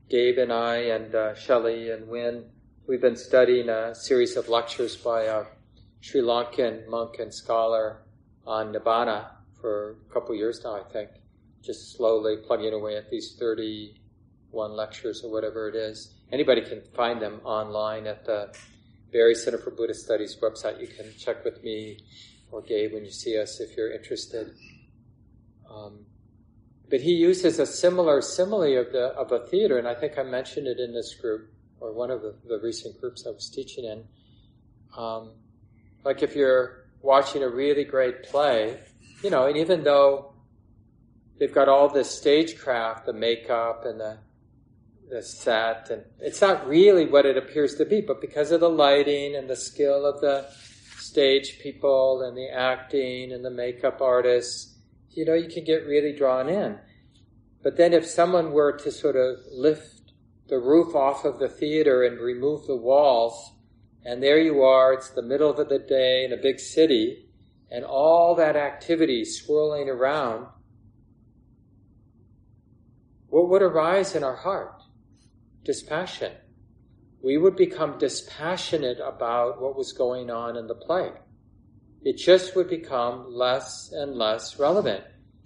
Gabe 0.09 0.39
and 0.39 0.51
I 0.51 0.75
and 0.77 1.15
uh, 1.15 1.35
Shelley 1.35 1.91
and 1.91 2.07
Wynne, 2.07 2.45
we've 2.87 3.01
been 3.01 3.15
studying 3.15 3.69
a 3.69 3.95
series 3.95 4.35
of 4.35 4.49
lectures 4.49 4.95
by 4.97 5.23
a 5.23 5.45
Sri 6.01 6.21
Lankan 6.21 6.87
monk 6.89 7.19
and 7.19 7.33
scholar 7.33 8.01
on 8.45 8.73
Nibbana 8.73 9.27
for 9.59 9.97
a 10.09 10.13
couple 10.13 10.35
years 10.35 10.61
now, 10.63 10.75
I 10.75 10.83
think, 10.83 11.11
just 11.61 11.95
slowly 11.95 12.37
plugging 12.37 12.73
away 12.73 12.97
at 12.97 13.09
these 13.09 13.35
31 13.39 14.71
lectures 14.71 15.23
or 15.23 15.31
whatever 15.31 15.69
it 15.69 15.75
is. 15.75 16.15
Anybody 16.31 16.61
can 16.61 16.81
find 16.95 17.21
them 17.21 17.41
online 17.43 18.07
at 18.07 18.25
the 18.25 18.53
Barre 19.11 19.33
Center 19.35 19.57
for 19.57 19.71
Buddhist 19.71 20.05
Studies 20.05 20.37
website. 20.41 20.79
You 20.79 20.87
can 20.87 21.13
check 21.17 21.43
with 21.43 21.61
me 21.63 21.99
or 22.51 22.61
Gabe 22.61 22.93
when 22.93 23.03
you 23.03 23.11
see 23.11 23.37
us 23.37 23.59
if 23.59 23.75
you're 23.75 23.91
interested. 23.91 24.53
Um, 25.69 26.05
but 26.89 27.01
he 27.01 27.11
uses 27.11 27.59
a 27.59 27.65
similar 27.65 28.21
simile 28.21 28.77
of 28.77 28.91
the 28.91 29.07
of 29.17 29.31
a 29.31 29.45
theater, 29.47 29.77
and 29.77 29.87
I 29.87 29.95
think 29.95 30.17
I 30.17 30.23
mentioned 30.23 30.67
it 30.67 30.79
in 30.79 30.93
this 30.93 31.15
group 31.15 31.49
or 31.79 31.93
one 31.93 32.11
of 32.11 32.21
the, 32.21 32.35
the 32.47 32.59
recent 32.59 32.99
groups 32.99 33.25
I 33.25 33.31
was 33.31 33.49
teaching 33.49 33.85
in. 33.85 34.03
Um, 34.95 35.31
like 36.03 36.21
if 36.21 36.35
you're 36.35 36.85
watching 37.01 37.43
a 37.43 37.49
really 37.49 37.85
great 37.85 38.23
play, 38.23 38.79
you 39.23 39.29
know, 39.29 39.47
and 39.47 39.57
even 39.57 39.83
though 39.83 40.33
they've 41.39 41.53
got 41.53 41.69
all 41.69 41.89
this 41.89 42.09
stagecraft, 42.09 43.05
the 43.05 43.13
makeup 43.13 43.85
and 43.85 43.99
the 43.99 44.17
the 44.19 44.30
set, 45.19 45.89
and 45.89 46.03
it's 46.19 46.39
not 46.39 46.67
really 46.67 47.05
what 47.05 47.25
it 47.25 47.37
appears 47.37 47.75
to 47.75 47.85
be, 47.85 48.01
but 48.01 48.21
because 48.21 48.51
of 48.51 48.61
the 48.61 48.69
lighting 48.69 49.35
and 49.35 49.49
the 49.49 49.55
skill 49.55 50.05
of 50.05 50.21
the 50.21 50.47
stage 50.99 51.59
people 51.59 52.21
and 52.21 52.37
the 52.37 52.49
acting 52.49 53.33
and 53.33 53.43
the 53.43 53.49
makeup 53.49 53.99
artists, 53.99 54.77
you 55.09 55.25
know, 55.25 55.33
you 55.33 55.49
can 55.49 55.65
get 55.65 55.85
really 55.85 56.15
drawn 56.15 56.47
in. 56.47 56.77
But 57.63 57.75
then 57.75 57.93
if 57.93 58.05
someone 58.05 58.51
were 58.51 58.77
to 58.77 58.91
sort 58.91 59.15
of 59.15 59.39
lift 59.51 60.13
the 60.47 60.59
roof 60.59 60.95
off 60.95 61.25
of 61.25 61.39
the 61.39 61.49
theater 61.49 62.03
and 62.03 62.19
remove 62.19 62.65
the 62.65 62.75
walls, 62.75 63.53
and 64.05 64.21
there 64.21 64.39
you 64.39 64.61
are, 64.63 64.93
it's 64.93 65.09
the 65.09 65.21
middle 65.21 65.49
of 65.49 65.69
the 65.69 65.79
day 65.79 66.23
in 66.23 66.33
a 66.33 66.37
big 66.37 66.59
city, 66.59 67.27
and 67.69 67.85
all 67.85 68.35
that 68.35 68.55
activity 68.55 69.23
swirling 69.23 69.89
around. 69.89 70.47
What 73.29 73.49
would 73.49 73.61
arise 73.61 74.15
in 74.15 74.23
our 74.23 74.35
heart? 74.35 74.80
Dispassion. 75.63 76.33
We 77.23 77.37
would 77.37 77.55
become 77.55 77.99
dispassionate 77.99 78.99
about 78.99 79.61
what 79.61 79.77
was 79.77 79.93
going 79.93 80.31
on 80.31 80.57
in 80.57 80.67
the 80.67 80.75
play. 80.75 81.11
It 82.03 82.17
just 82.17 82.55
would 82.55 82.67
become 82.67 83.31
less 83.31 83.91
and 83.91 84.15
less 84.15 84.57
relevant 84.57 85.03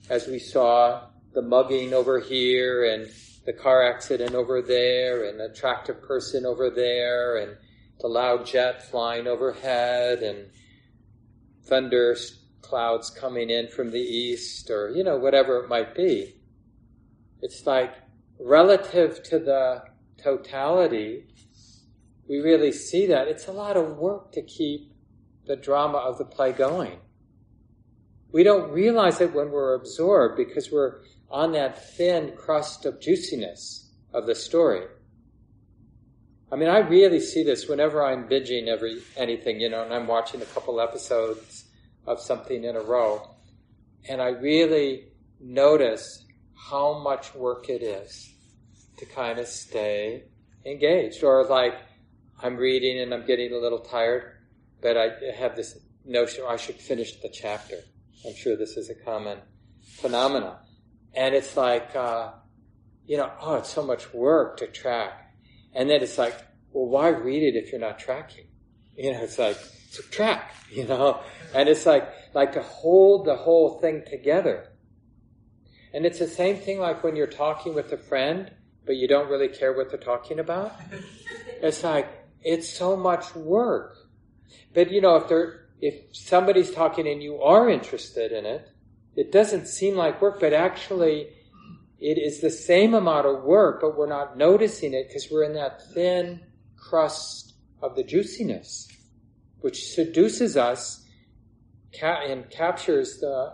as 0.10 0.28
we 0.28 0.40
saw 0.40 1.08
the 1.34 1.42
mugging 1.42 1.94
over 1.94 2.20
here 2.20 2.86
and 2.86 3.10
the 3.46 3.54
car 3.54 3.84
accident 3.84 4.34
over 4.34 4.62
there 4.62 5.26
and 5.26 5.42
attractive 5.42 6.02
person 6.02 6.46
over 6.46 6.70
there 6.70 7.38
and 7.38 7.58
the 8.00 8.08
loud 8.08 8.46
jet 8.46 8.90
flying 8.90 9.28
overhead 9.28 10.20
and 10.20 10.48
thunder 11.66 12.16
clouds 12.62 13.10
coming 13.10 13.50
in 13.50 13.68
from 13.68 13.92
the 13.92 14.00
east 14.00 14.70
or, 14.70 14.90
you 14.90 15.04
know, 15.04 15.18
whatever 15.18 15.64
it 15.64 15.70
might 15.70 15.94
be. 15.94 16.36
It's 17.42 17.66
like 17.68 17.94
relative 18.40 19.22
to 19.24 19.40
the 19.40 19.84
totality, 20.22 21.26
we 22.28 22.40
really 22.40 22.72
see 22.72 23.08
that. 23.08 23.28
It's 23.28 23.48
a 23.48 23.52
lot 23.52 23.78
of 23.78 23.98
work 23.98 24.32
to 24.34 24.42
keep 24.42 24.92
the 25.46 25.56
drama 25.56 25.98
of 26.00 26.18
the 26.18 26.26
play 26.26 26.52
going. 26.52 27.00
We 28.32 28.44
don't 28.44 28.72
realize 28.72 29.22
it 29.22 29.34
when 29.34 29.52
we're 29.52 29.76
absorbed 29.76 30.38
because 30.38 30.72
we're 30.72 31.02
on 31.30 31.54
that 31.54 31.96
thin 31.96 32.34
crust 32.36 32.86
of 32.86 33.00
juiciness 33.00 33.92
of 34.14 34.26
the 34.26 34.36
story. 34.36 34.88
I 36.52 36.56
mean, 36.58 36.70
I 36.70 36.80
really 36.80 37.20
see 37.20 37.44
this 37.44 37.68
whenever 37.68 38.04
I'm 38.04 38.28
binging 38.30 38.68
every 38.68 39.02
anything, 39.18 39.60
you 39.60 39.70
know, 39.70 39.84
and 39.84 39.94
I'm 39.94 40.08
watching 40.08 40.42
a 40.42 40.46
couple 40.46 40.80
episodes 40.80 41.66
of 42.06 42.22
something 42.22 42.64
in 42.64 42.76
a 42.76 42.82
row. 42.82 43.36
And 44.08 44.22
I 44.22 44.30
really 44.30 45.08
notice 45.40 46.26
how 46.56 47.00
much 47.00 47.34
work 47.34 47.70
it 47.70 47.82
is 47.82 48.35
to 48.98 49.06
kind 49.06 49.40
of 49.40 49.48
stay 49.48 50.24
engaged. 50.66 51.24
Or 51.24 51.46
like 51.46 51.76
I'm 52.42 52.58
reading 52.58 53.00
and 53.00 53.14
I'm 53.14 53.26
getting 53.26 53.54
a 53.54 53.58
little 53.58 53.80
tired, 53.80 54.38
but 54.82 54.98
I 54.98 55.10
have 55.38 55.56
this 55.56 55.78
notion 56.06 56.44
oh, 56.46 56.50
I 56.50 56.58
should 56.58 56.76
finish 56.76 57.20
the 57.22 57.30
chapter. 57.30 57.78
I'm 58.26 58.36
sure 58.36 58.56
this 58.56 58.78
is 58.78 58.90
a 58.90 58.96
common 58.96 59.40
phenomenon. 59.82 60.58
And 61.14 61.34
it's 61.34 61.56
like, 61.56 61.96
uh, 61.96 62.32
you 63.06 63.18
know, 63.18 63.32
oh, 63.40 63.56
it's 63.56 63.70
so 63.70 63.84
much 63.84 64.14
work 64.14 64.58
to 64.58 64.68
track. 64.68 65.34
And 65.74 65.90
then 65.90 66.02
it's 66.02 66.18
like, 66.18 66.36
well, 66.72 66.88
why 66.88 67.10
read 67.10 67.44
it 67.44 67.56
if 67.56 67.72
you're 67.72 67.82
not 67.82 68.00
tracking? 68.00 68.48
You 68.98 69.14
know, 69.14 69.22
it's 69.22 69.38
like, 69.38 69.58
to 69.94 70.02
track, 70.04 70.54
you 70.72 70.86
know? 70.86 71.22
And 71.54 71.70
it's 71.70 71.86
like, 71.86 72.10
like 72.34 72.54
to 72.54 72.62
hold 72.62 73.26
the 73.26 73.36
whole 73.36 73.80
thing 73.80 74.04
together. 74.10 74.72
And 75.94 76.06
it's 76.06 76.20
the 76.20 76.28
same 76.28 76.58
thing 76.58 76.80
like 76.80 77.04
when 77.04 77.16
you're 77.16 77.28
talking 77.28 77.74
with 77.74 77.92
a 77.94 77.98
friend, 77.98 78.52
but 78.86 78.98
you 78.98 79.08
don't 79.08 79.30
really 79.30 79.48
care 79.48 79.74
what 79.74 79.90
they're 79.90 80.00
talking 80.00 80.40
about. 80.40 80.74
It's 81.62 81.84
like, 81.84 82.08
it's 82.44 82.70
so 82.70 82.96
much 82.96 83.36
work. 83.36 83.98
But 84.74 84.92
you 84.92 85.02
know, 85.02 85.16
if 85.16 85.28
they're, 85.28 85.68
if 85.82 86.16
somebody's 86.16 86.72
talking 86.72 87.08
and 87.08 87.22
you 87.22 87.42
are 87.42 87.70
interested 87.70 88.32
in 88.32 88.46
it, 88.46 88.70
it 89.16 89.32
doesn't 89.32 89.68
seem 89.68 89.96
like 89.96 90.22
work, 90.22 90.40
but 90.40 90.54
actually 90.54 91.30
it 92.00 92.18
is 92.18 92.42
the 92.42 92.50
same 92.50 92.94
amount 92.94 93.26
of 93.26 93.44
work, 93.44 93.82
but 93.82 93.98
we're 93.98 94.08
not 94.08 94.38
noticing 94.38 94.94
it 94.94 95.08
because 95.08 95.30
we're 95.32 95.44
in 95.44 95.54
that 95.54 95.82
thin 95.94 96.42
crust 96.78 97.54
of 97.82 97.96
the 97.96 98.04
juiciness, 98.04 98.88
which 99.62 99.94
seduces 99.94 100.58
us 100.58 101.06
and 102.02 102.50
captures 102.50 103.20
the, 103.20 103.54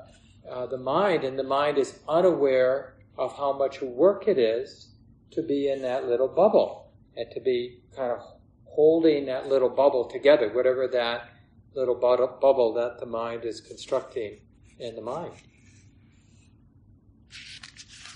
uh, 0.49 0.65
the 0.65 0.77
mind, 0.77 1.23
and 1.23 1.37
the 1.37 1.43
mind 1.43 1.77
is 1.77 1.99
unaware 2.09 2.95
of 3.17 3.37
how 3.37 3.53
much 3.53 3.81
work 3.81 4.27
it 4.27 4.39
is 4.39 4.90
to 5.31 5.41
be 5.41 5.69
in 5.69 5.81
that 5.81 6.07
little 6.07 6.27
bubble 6.27 6.91
and 7.15 7.29
to 7.31 7.39
be 7.39 7.79
kind 7.95 8.11
of 8.11 8.19
holding 8.65 9.25
that 9.25 9.47
little 9.47 9.69
bubble 9.69 10.05
together, 10.05 10.49
whatever 10.53 10.87
that 10.87 11.29
little 11.73 11.95
bubble 11.95 12.73
that 12.73 12.99
the 12.99 13.05
mind 13.05 13.45
is 13.45 13.61
constructing 13.61 14.39
in 14.79 14.95
the 14.95 15.01
mind. 15.01 15.33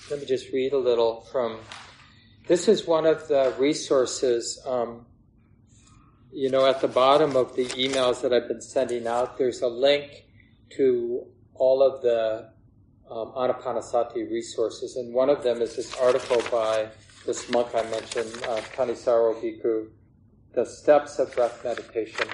Let 0.10 0.19
me 0.19 0.25
just 0.25 0.51
read 0.51 0.74
a 0.74 0.77
little 0.77 1.22
from. 1.31 1.60
This 2.48 2.67
is 2.67 2.86
one 2.86 3.05
of 3.05 3.27
the 3.27 3.55
resources. 3.57 4.62
Um, 4.65 5.05
you 6.31 6.50
know, 6.50 6.65
at 6.67 6.81
the 6.81 6.88
bottom 6.88 7.36
of 7.36 7.55
the 7.55 7.65
emails 7.65 8.22
that 8.22 8.34
I've 8.34 8.48
been 8.48 8.62
sending 8.62 9.07
out, 9.07 9.38
there's 9.38 9.62
a 9.62 9.67
link 9.67 10.25
to 10.72 11.25
all 11.53 11.81
of 11.81 12.01
the 12.01 12.50
um, 13.10 13.31
Anapanasati 13.36 14.29
resources, 14.29 14.95
and 14.95 15.13
one 15.13 15.29
of 15.29 15.43
them 15.43 15.62
is 15.62 15.75
this 15.75 15.95
article 15.98 16.41
by 16.51 16.89
this 17.25 17.50
monk 17.50 17.70
I 17.74 17.84
mentioned, 17.89 18.32
uh, 18.44 18.62
Thanissaro 18.75 19.41
Bhikkhu, 19.41 19.88
The 20.53 20.65
Steps 20.65 21.17
of 21.20 21.34
Breath 21.36 21.63
Meditation. 21.63 22.27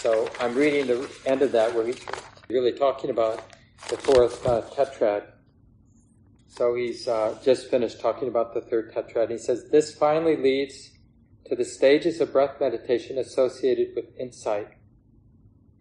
So 0.00 0.28
I'm 0.38 0.54
reading 0.54 0.86
the 0.86 1.10
end 1.26 1.42
of 1.42 1.52
that 1.52 1.74
where 1.74 1.86
he's 1.86 2.04
really 2.48 2.72
talking 2.72 3.10
about 3.10 3.42
the 3.88 3.96
fourth 3.96 4.46
uh, 4.46 4.62
tetrad. 4.74 5.24
So 6.48 6.74
he's 6.74 7.08
uh, 7.08 7.38
just 7.42 7.70
finished 7.70 8.00
talking 8.00 8.28
about 8.28 8.52
the 8.52 8.60
third 8.60 8.92
tetrad. 8.92 9.30
He 9.30 9.38
says, 9.38 9.70
This 9.70 9.94
finally 9.94 10.36
leads 10.36 10.90
to 11.46 11.56
the 11.56 11.64
stages 11.64 12.20
of 12.20 12.32
breath 12.32 12.60
meditation 12.60 13.18
associated 13.18 13.94
with 13.96 14.04
insight. 14.18 14.68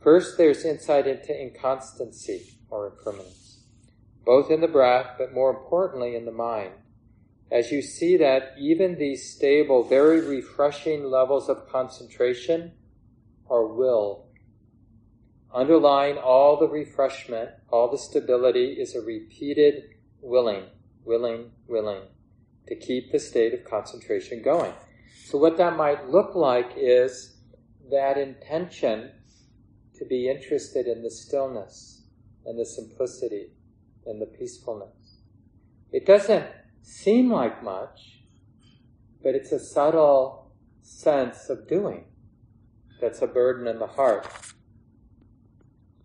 First, 0.02 0.38
there's 0.38 0.64
insight 0.64 1.08
into 1.08 1.38
inconstancy 1.38 2.58
or 2.70 2.88
impermanence, 2.88 3.64
both 4.26 4.50
in 4.50 4.62
the 4.62 4.68
breath, 4.68 5.16
but 5.18 5.34
more 5.34 5.50
importantly 5.50 6.16
in 6.16 6.26
the 6.26 6.32
mind. 6.32 6.72
As 7.52 7.72
you 7.72 7.82
see 7.82 8.18
that 8.18 8.54
even 8.60 8.98
these 8.98 9.34
stable, 9.34 9.84
very 9.84 10.22
refreshing 10.22 11.06
levels 11.06 11.50
of 11.50 11.68
concentration 11.70 12.74
are 13.50 13.66
will. 13.66 14.28
Underlying 15.54 16.18
all 16.18 16.58
the 16.58 16.68
refreshment, 16.68 17.50
all 17.72 17.90
the 17.90 17.98
stability 17.98 18.74
is 18.74 18.94
a 18.94 19.02
repeated 19.02 19.96
willing, 20.22 20.66
willing, 21.04 21.52
willing 21.68 22.04
to 22.68 22.76
keep 22.76 23.12
the 23.12 23.20
state 23.20 23.54
of 23.56 23.66
concentration 23.66 24.44
going. 24.44 24.74
So, 25.26 25.40
what 25.40 25.58
that 25.58 25.76
might 25.76 26.08
look 26.10 26.36
like 26.36 26.72
is 26.78 27.38
that 27.90 28.18
intention 28.18 29.12
to 29.96 30.06
be 30.06 30.30
interested 30.30 30.86
in 30.86 31.02
the 31.02 31.10
stillness 31.10 32.04
and 32.46 32.60
the 32.60 32.66
simplicity 32.66 33.48
and 34.06 34.22
the 34.22 34.28
peacefulness. 34.28 35.18
It 35.92 36.06
doesn't 36.06 36.46
seem 36.82 37.32
like 37.32 37.64
much, 37.64 38.24
but 39.24 39.36
it's 39.36 39.52
a 39.52 39.60
subtle 39.60 40.52
sense 40.82 41.50
of 41.50 41.68
doing 41.68 42.06
that's 43.00 43.22
a 43.22 43.28
burden 43.28 43.68
in 43.68 43.80
the 43.80 43.88
heart. 43.88 44.28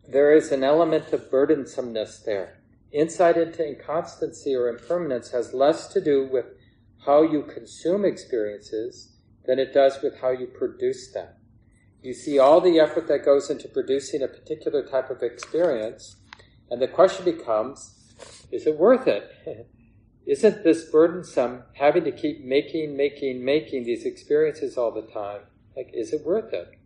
There 0.08 0.34
is 0.34 0.52
an 0.52 0.62
element 0.62 1.12
of 1.12 1.30
burdensomeness 1.30 2.24
there. 2.24 2.60
Insight 2.92 3.37
into 3.37 3.66
inconstancy 3.66 4.54
or 4.54 4.68
impermanence 4.68 5.30
has 5.30 5.54
less 5.54 5.88
to 5.88 6.00
do 6.00 6.28
with 6.30 6.46
how 7.04 7.22
you 7.22 7.42
consume 7.42 8.04
experiences 8.04 9.16
than 9.46 9.58
it 9.58 9.74
does 9.74 10.00
with 10.02 10.20
how 10.20 10.30
you 10.30 10.46
produce 10.46 11.12
them. 11.12 11.28
You 12.02 12.14
see 12.14 12.38
all 12.38 12.60
the 12.60 12.78
effort 12.78 13.08
that 13.08 13.24
goes 13.24 13.50
into 13.50 13.68
producing 13.68 14.22
a 14.22 14.28
particular 14.28 14.87
type 14.87 15.10
of 15.10 15.22
experience, 15.22 16.16
and 16.70 16.80
the 16.80 16.88
question 16.88 17.24
becomes, 17.24 18.12
is 18.52 18.66
it 18.66 18.78
worth 18.78 19.06
it? 19.06 19.30
Isn't 20.26 20.64
this 20.64 20.84
burdensome 20.90 21.64
having 21.74 22.04
to 22.04 22.12
keep 22.12 22.44
making, 22.44 22.96
making, 22.96 23.44
making 23.44 23.84
these 23.84 24.06
experiences 24.06 24.78
all 24.78 24.90
the 24.90 25.02
time? 25.02 25.42
Like, 25.76 25.90
is 25.92 26.12
it 26.12 26.24
worth 26.24 26.52
it? 26.54 26.78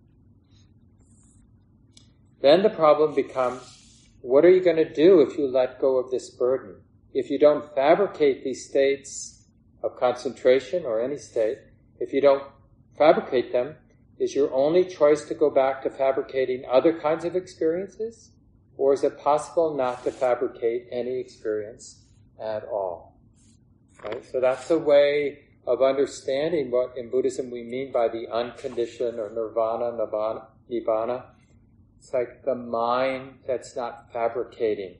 Then 2.40 2.62
the 2.62 2.70
problem 2.70 3.14
becomes, 3.14 4.08
what 4.22 4.44
are 4.44 4.50
you 4.50 4.62
going 4.62 4.76
to 4.76 4.92
do 4.92 5.20
if 5.20 5.38
you 5.38 5.46
let 5.46 5.80
go 5.80 5.98
of 5.98 6.10
this 6.10 6.30
burden? 6.30 6.76
If 7.14 7.30
you 7.30 7.38
don't 7.38 7.74
fabricate 7.74 8.42
these 8.42 8.68
states 8.68 9.44
of 9.82 9.96
concentration 9.96 10.84
or 10.84 11.00
any 11.00 11.18
state, 11.18 11.58
if 12.00 12.12
you 12.12 12.20
don't 12.20 12.44
fabricate 12.96 13.52
them, 13.52 13.76
is 14.18 14.34
your 14.34 14.52
only 14.52 14.84
choice 14.84 15.24
to 15.26 15.34
go 15.34 15.48
back 15.48 15.82
to 15.82 15.90
fabricating 15.90 16.64
other 16.68 16.98
kinds 16.98 17.24
of 17.24 17.36
experiences? 17.36 18.32
Or 18.76 18.92
is 18.92 19.04
it 19.04 19.18
possible 19.18 19.74
not 19.74 20.02
to 20.04 20.10
fabricate 20.10 20.88
any 20.90 21.20
experience 21.20 22.04
at 22.40 22.64
all? 22.64 23.07
Right? 24.04 24.24
So 24.30 24.40
that's 24.40 24.70
a 24.70 24.78
way 24.78 25.40
of 25.66 25.82
understanding 25.82 26.70
what 26.70 26.96
in 26.96 27.10
Buddhism 27.10 27.50
we 27.50 27.62
mean 27.62 27.92
by 27.92 28.08
the 28.08 28.28
unconditioned 28.28 29.18
or 29.18 29.30
nirvana, 29.30 29.92
nibbana, 29.92 30.44
nibbana 30.70 31.24
it's 31.98 32.12
like 32.12 32.44
the 32.44 32.54
mind 32.54 33.40
that's 33.46 33.74
not 33.74 34.12
fabricating, 34.12 34.96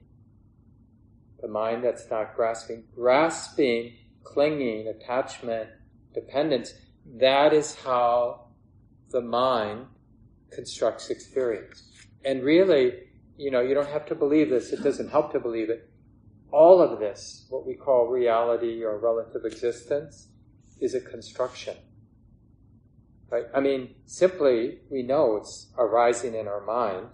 the 1.41 1.49
mind 1.49 1.85
that's 1.85 2.11
not 2.11 2.35
grasping. 2.35 2.85
Grasping, 2.95 3.95
clinging, 4.25 4.89
attachment, 4.89 5.71
dependence, 6.13 6.75
that 7.19 7.53
is 7.53 7.77
how 7.77 8.49
the 9.11 9.21
mind 9.21 9.87
constructs 10.51 11.09
experience. 11.09 11.85
And 12.25 12.43
really, 12.43 12.95
you 13.37 13.51
know, 13.51 13.61
you 13.61 13.75
don't 13.75 13.89
have 13.89 14.07
to 14.07 14.15
believe 14.15 14.51
this, 14.51 14.73
it 14.73 14.83
doesn't 14.83 15.11
help 15.11 15.33
to 15.33 15.41
believe 15.41 15.71
it. 15.71 15.89
All 16.51 16.81
of 16.81 16.99
this, 16.99 17.47
what 17.51 17.67
we 17.67 17.75
call 17.75 18.07
reality 18.07 18.83
or 18.83 18.99
relative 18.99 19.45
existence, 19.45 20.29
is 20.81 20.95
a 20.95 21.01
construction. 21.01 21.77
Right? 23.31 23.45
I 23.55 23.61
mean, 23.61 23.95
simply, 24.07 24.79
we 24.91 25.03
know 25.03 25.37
it's 25.37 25.69
arising 25.77 26.35
in 26.35 26.49
our 26.49 26.65
mind. 26.65 27.09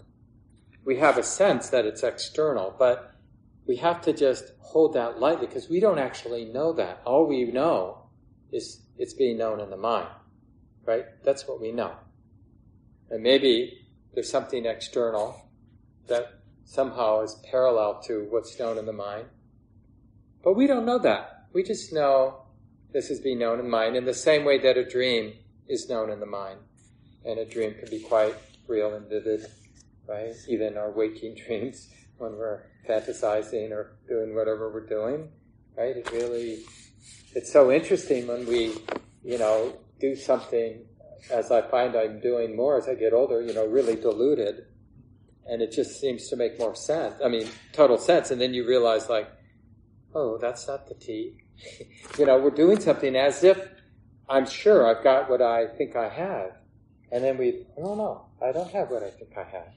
We 0.85 0.99
have 0.99 1.19
a 1.19 1.23
sense 1.23 1.71
that 1.71 1.87
it's 1.87 2.03
external, 2.03 2.75
but 2.79 3.15
we 3.67 3.77
have 3.77 4.03
to 4.03 4.13
just 4.13 4.53
hold 4.61 4.95
that 4.95 5.19
lightly 5.19 5.47
because 5.47 5.69
we 5.69 5.81
don't 5.81 5.99
actually 5.99 6.45
know 6.45 6.73
that. 6.75 7.01
All 7.05 7.27
we 7.27 7.45
know 7.45 8.11
is 8.53 8.83
it's 8.99 9.15
being 9.15 9.39
known 9.39 9.61
in 9.61 9.71
the 9.71 9.77
mind. 9.77 10.09
Right? 10.85 11.07
That's 11.25 11.49
what 11.49 11.61
we 11.61 11.73
know. 11.73 11.95
And 13.11 13.23
maybe 13.23 13.87
there's 14.13 14.31
something 14.31 14.67
external 14.67 15.49
that 16.07 16.41
somehow 16.65 17.23
is 17.23 17.41
parallel 17.51 18.03
to 18.07 18.27
what's 18.31 18.59
known 18.59 18.79
in 18.79 18.87
the 18.87 18.93
mind. 18.93 19.27
But 20.43 20.55
we 20.55 20.67
don't 20.67 20.87
know 20.87 20.99
that. 20.99 21.47
We 21.53 21.63
just 21.63 21.93
know 21.93 22.43
this 22.93 23.11
is 23.11 23.21
being 23.21 23.39
known 23.39 23.61
in 23.61 23.69
mind 23.69 23.97
in 23.97 24.05
the 24.05 24.15
same 24.15 24.45
way 24.45 24.59
that 24.59 24.77
a 24.77 24.89
dream 24.89 25.35
is 25.69 25.89
known 25.89 26.11
in 26.11 26.21
the 26.21 26.27
mind. 26.27 26.61
And 27.25 27.39
a 27.39 27.45
dream 27.45 27.75
can 27.75 27.89
be 27.91 28.01
quite 28.01 28.35
real 28.69 28.95
and 28.95 29.09
vivid, 29.09 29.47
right? 30.07 30.33
Even 30.49 30.77
our 30.77 30.91
waking 30.91 31.37
dreams 31.47 31.89
when 32.19 32.33
we're 32.37 32.63
fantasizing 32.89 33.71
or 33.71 33.97
doing 34.09 34.35
whatever 34.35 34.71
we're 34.73 34.87
doing, 34.87 35.31
right? 35.77 35.97
It 35.97 36.11
really, 36.13 36.61
it's 37.35 37.53
so 37.53 37.73
interesting 37.73 38.27
when 38.27 38.47
we, 38.47 38.77
you 39.25 39.39
know, 39.39 39.77
do 40.01 40.15
something 40.15 40.85
as 41.31 41.51
I 41.51 41.63
find 41.63 41.97
I'm 41.97 42.21
doing 42.21 42.55
more 42.55 42.77
as 42.79 42.89
I 42.89 42.95
get 42.95 43.13
older, 43.13 43.41
you 43.41 43.55
know, 43.55 43.67
really 43.67 43.97
diluted. 43.97 44.67
And 45.47 45.61
it 45.63 45.73
just 45.73 46.01
seems 46.01 46.29
to 46.29 46.37
make 46.37 46.59
more 46.59 46.75
sense. 46.75 47.15
I 47.25 47.29
mean, 47.29 47.49
total 47.73 47.99
sense. 47.99 48.31
And 48.31 48.41
then 48.41 48.55
you 48.55 48.67
realize, 48.67 49.09
like, 49.09 49.31
oh, 50.15 50.39
that's 50.39 50.67
not 50.67 50.89
the 50.89 50.95
tea. 50.95 51.39
you 52.19 52.27
know, 52.27 52.39
we're 52.39 52.51
doing 52.51 52.81
something 52.81 53.15
as 53.17 53.45
if 53.45 53.69
I'm 54.29 54.47
sure 54.47 54.87
I've 54.87 55.05
got 55.05 55.29
what 55.29 55.43
I 55.43 55.67
think 55.67 55.97
I 55.97 56.09
have. 56.09 56.53
And 57.13 57.23
then 57.23 57.37
we, 57.39 57.67
oh 57.77 57.95
no, 57.95 58.27
I 58.43 58.53
don't 58.53 58.71
have 58.73 58.91
what 58.91 59.03
I 59.03 59.11
think 59.11 59.37
I 59.37 59.45
have. 59.45 59.73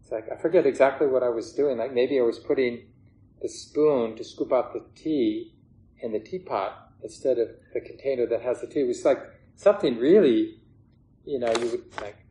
It's 0.00 0.12
like, 0.12 0.30
I 0.30 0.36
forget 0.36 0.66
exactly 0.66 1.06
what 1.06 1.22
I 1.22 1.30
was 1.30 1.52
doing. 1.52 1.78
Like 1.78 1.94
maybe 1.94 2.18
I 2.18 2.22
was 2.22 2.38
putting 2.38 2.86
the 3.40 3.48
spoon 3.48 4.16
to 4.16 4.24
scoop 4.24 4.52
out 4.52 4.72
the 4.72 4.84
tea 4.94 5.54
in 6.00 6.12
the 6.12 6.20
teapot 6.20 6.90
instead 7.02 7.38
of 7.38 7.48
the 7.72 7.80
container 7.80 8.26
that 8.26 8.42
has 8.42 8.60
the 8.60 8.66
tea. 8.66 8.80
It 8.80 8.88
was 8.88 9.04
like 9.04 9.18
something 9.56 9.98
really, 9.98 10.60
you 11.24 11.38
know, 11.38 11.52
you 11.52 11.70
would 11.70 12.00
like, 12.00 12.23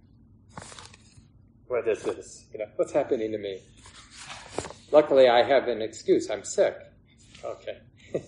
what 1.67 1.87
is 1.87 2.03
this? 2.03 2.45
You 2.51 2.59
know, 2.59 2.65
what's 2.75 2.91
happening 2.91 3.31
to 3.31 3.37
me? 3.37 3.59
Luckily, 4.91 5.27
I 5.27 5.43
have 5.43 5.67
an 5.67 5.81
excuse. 5.81 6.29
I'm 6.29 6.43
sick. 6.43 6.75
Okay. 7.43 7.79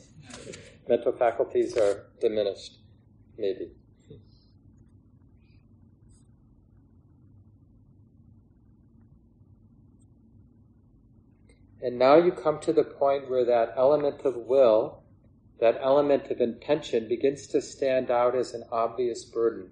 Mental 0.90 1.12
faculties 1.12 1.78
are 1.78 2.08
diminished, 2.20 2.80
maybe. 3.38 3.72
And 11.86 12.00
now 12.00 12.16
you 12.16 12.32
come 12.32 12.60
to 12.62 12.74
the 12.74 12.84
point 12.84 13.30
where 13.30 13.46
that 13.46 13.76
element 13.78 14.22
of 14.26 14.36
will, 14.36 15.04
that 15.60 15.78
element 15.80 16.32
of 16.32 16.42
intention 16.42 17.08
begins 17.08 17.46
to 17.48 17.62
stand 17.62 18.10
out 18.10 18.36
as 18.36 18.56
an 18.56 18.64
obvious 18.72 19.24
burden. 19.24 19.70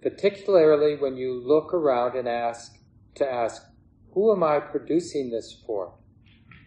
Particularly 0.00 0.96
when 0.96 1.18
you 1.18 1.34
look 1.34 1.74
around 1.74 2.16
and 2.16 2.26
ask, 2.26 2.78
to 3.16 3.30
ask, 3.30 3.62
who 4.12 4.32
am 4.32 4.42
I 4.42 4.60
producing 4.60 5.30
this 5.30 5.52
for? 5.66 5.94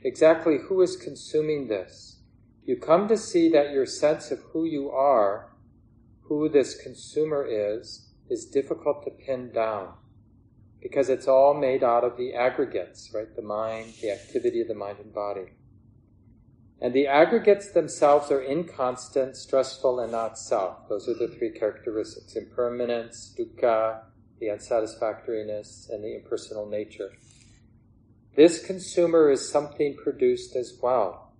Exactly 0.04 0.58
who 0.68 0.82
is 0.82 0.96
consuming 0.96 1.68
this? 1.68 2.20
You 2.66 2.78
come 2.78 3.08
to 3.08 3.18
see 3.18 3.50
that 3.50 3.72
your 3.72 3.86
sense 3.86 4.32
of 4.32 4.40
who 4.52 4.66
you 4.66 4.90
are, 4.90 5.54
who 6.24 6.50
this 6.50 6.76
consumer 6.82 7.46
is, 7.50 8.10
is 8.30 8.46
difficult 8.46 9.04
to 9.04 9.12
pin 9.12 9.52
down 9.52 9.94
because 10.82 11.10
it's 11.10 11.28
all 11.28 11.54
made 11.54 11.84
out 11.84 12.04
of 12.04 12.18
the 12.18 12.34
aggregates, 12.34 13.12
right? 13.14 13.36
The 13.36 13.42
mind, 13.42 13.94
the 14.02 14.12
activity 14.12 14.62
of 14.62 14.68
the 14.68 14.76
mind 14.76 15.00
and 15.00 15.14
body. 15.14 15.54
And 16.80 16.94
the 16.94 17.08
aggregates 17.08 17.72
themselves 17.72 18.32
are 18.32 18.42
inconstant, 18.42 19.36
stressful, 19.36 20.00
and 20.00 20.12
not 20.12 20.38
self. 20.38 20.88
Those 20.88 21.10
are 21.10 21.16
the 21.16 21.28
three 21.28 21.52
characteristics 21.52 22.36
impermanence, 22.36 23.34
dukkha, 23.38 24.02
the 24.39 24.47
unsatisfactoriness, 24.47 25.89
and 25.89 26.04
the 26.04 26.15
impersonal 26.15 26.67
nature. 26.67 27.12
This 28.36 28.63
consumer 28.63 29.32
is 29.32 29.50
something 29.50 29.95
produced 29.95 30.56
as 30.56 30.78
well. 30.82 31.34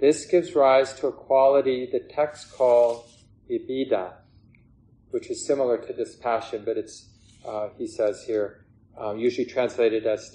This 0.00 0.26
gives 0.26 0.54
rise 0.56 0.92
to 0.94 1.06
a 1.06 1.12
quality 1.12 1.88
the 1.90 2.00
texts 2.00 2.50
call 2.50 3.06
nibbida, 3.48 4.14
which 5.10 5.30
is 5.30 5.46
similar 5.46 5.78
to 5.78 5.92
dispassion, 5.92 6.62
but 6.64 6.76
it's, 6.76 7.08
uh, 7.46 7.68
he 7.78 7.86
says 7.86 8.24
here, 8.26 8.64
um, 8.98 9.18
usually 9.18 9.46
translated 9.46 10.06
as 10.06 10.30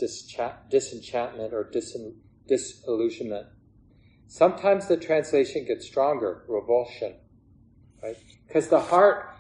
disenchantment 0.70 1.54
or 1.54 1.70
disillusionment. 2.48 3.48
Sometimes 4.28 4.88
the 4.88 4.98
translation 4.98 5.66
gets 5.66 5.86
stronger, 5.86 6.44
revulsion, 6.48 7.16
right? 8.02 8.18
Because 8.48 8.68
the 8.68 8.80
heart 8.80 9.37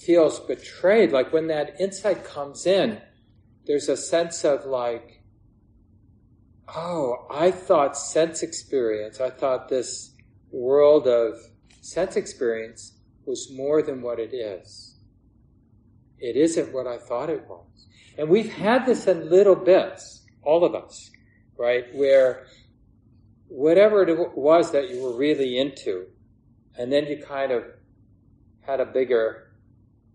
feels 0.00 0.40
betrayed. 0.40 1.12
Like 1.12 1.32
when 1.32 1.48
that 1.48 1.80
insight 1.80 2.24
comes 2.24 2.66
in, 2.66 3.00
there's 3.66 3.88
a 3.88 3.96
sense 3.96 4.44
of 4.44 4.64
like, 4.64 5.22
oh, 6.74 7.26
I 7.30 7.50
thought 7.50 7.96
sense 7.96 8.42
experience, 8.42 9.20
I 9.20 9.30
thought 9.30 9.68
this 9.68 10.14
world 10.50 11.06
of 11.06 11.34
sense 11.80 12.16
experience 12.16 12.98
was 13.24 13.50
more 13.52 13.82
than 13.82 14.02
what 14.02 14.18
it 14.18 14.34
is. 14.34 14.96
It 16.18 16.36
isn't 16.36 16.72
what 16.72 16.86
I 16.86 16.98
thought 16.98 17.30
it 17.30 17.46
was. 17.48 17.86
And 18.18 18.28
we've 18.28 18.52
had 18.52 18.86
this 18.86 19.06
in 19.06 19.30
little 19.30 19.56
bits, 19.56 20.24
all 20.42 20.64
of 20.64 20.74
us, 20.74 21.10
right? 21.58 21.84
Where 21.94 22.46
whatever 23.48 24.02
it 24.02 24.36
was 24.36 24.72
that 24.72 24.88
you 24.90 25.02
were 25.02 25.16
really 25.16 25.58
into, 25.58 26.06
and 26.78 26.92
then 26.92 27.06
you 27.06 27.22
kind 27.22 27.52
of 27.52 27.64
had 28.60 28.80
a 28.80 28.86
bigger, 28.86 29.51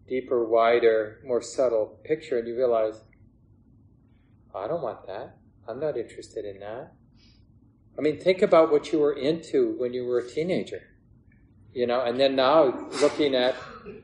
deeper, 0.08 0.48
wider, 0.48 1.20
more 1.26 1.42
subtle 1.42 2.00
picture, 2.04 2.38
and 2.38 2.48
you 2.48 2.56
realize, 2.56 3.02
I 4.56 4.68
don't 4.68 4.82
want 4.82 5.06
that. 5.08 5.38
I'm 5.68 5.80
not 5.80 5.98
interested 5.98 6.46
in 6.46 6.60
that. 6.62 6.94
I 7.98 8.02
mean, 8.02 8.20
think 8.20 8.42
about 8.42 8.72
what 8.72 8.92
you 8.92 9.00
were 9.00 9.14
into 9.14 9.76
when 9.78 9.94
you 9.94 10.06
were 10.06 10.20
a 10.20 10.30
teenager, 10.30 10.82
you 11.74 11.88
know, 11.88 12.02
and 12.04 12.20
then 12.20 12.36
now 12.36 12.88
looking 13.02 13.36
at 13.36 13.56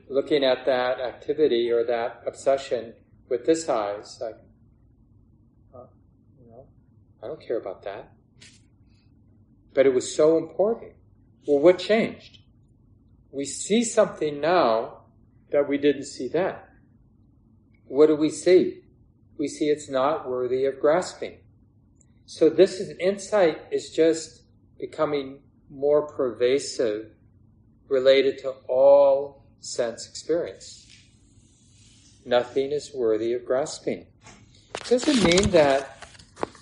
looking 0.08 0.44
at 0.44 0.66
that 0.66 1.00
activity 1.00 1.70
or 1.70 1.84
that 1.84 2.22
obsession 2.26 2.94
with 3.28 3.46
this 3.46 3.68
eyes, 3.68 4.18
like, 4.20 4.36
uh, 5.74 5.86
you 6.40 6.50
know, 6.50 6.66
I 7.22 7.26
don't 7.26 7.40
care 7.40 7.58
about 7.58 7.82
that. 7.84 8.12
But 9.72 9.86
it 9.86 9.94
was 9.94 10.14
so 10.14 10.38
important. 10.38 10.92
Well, 11.46 11.58
what 11.58 11.78
changed? 11.78 12.38
We 13.30 13.44
see 13.44 13.84
something 13.84 14.40
now 14.40 15.03
that 15.54 15.66
we 15.66 15.78
didn't 15.78 16.04
see 16.04 16.28
then. 16.28 16.56
What 17.86 18.08
do 18.08 18.16
we 18.16 18.28
see? 18.28 18.82
We 19.38 19.48
see 19.48 19.70
it's 19.70 19.88
not 19.88 20.28
worthy 20.28 20.66
of 20.66 20.78
grasping. 20.78 21.38
So 22.26 22.50
this 22.50 22.80
is, 22.80 22.94
insight 22.98 23.62
is 23.72 23.88
just 23.90 24.42
becoming 24.78 25.40
more 25.70 26.06
pervasive 26.06 27.12
related 27.88 28.38
to 28.40 28.50
all 28.68 29.46
sense 29.60 30.06
experience 30.06 30.84
nothing 32.24 32.72
is 32.72 32.92
worthy 32.94 33.32
of 33.34 33.44
grasping. 33.44 34.06
Doesn't 34.88 35.22
mean 35.22 35.50
that 35.50 36.08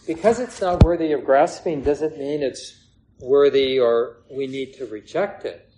because 0.07 0.41
it's 0.41 0.61
not 0.61 0.83
worthy 0.83 1.13
of 1.13 1.25
grasping 1.25 1.83
doesn't 1.83 2.19
mean 2.19 2.43
it's 2.43 2.87
worthy 3.21 3.79
or 3.79 4.23
we 4.31 4.47
need 4.47 4.75
to 4.75 4.87
reject 4.87 5.45
it. 5.45 5.69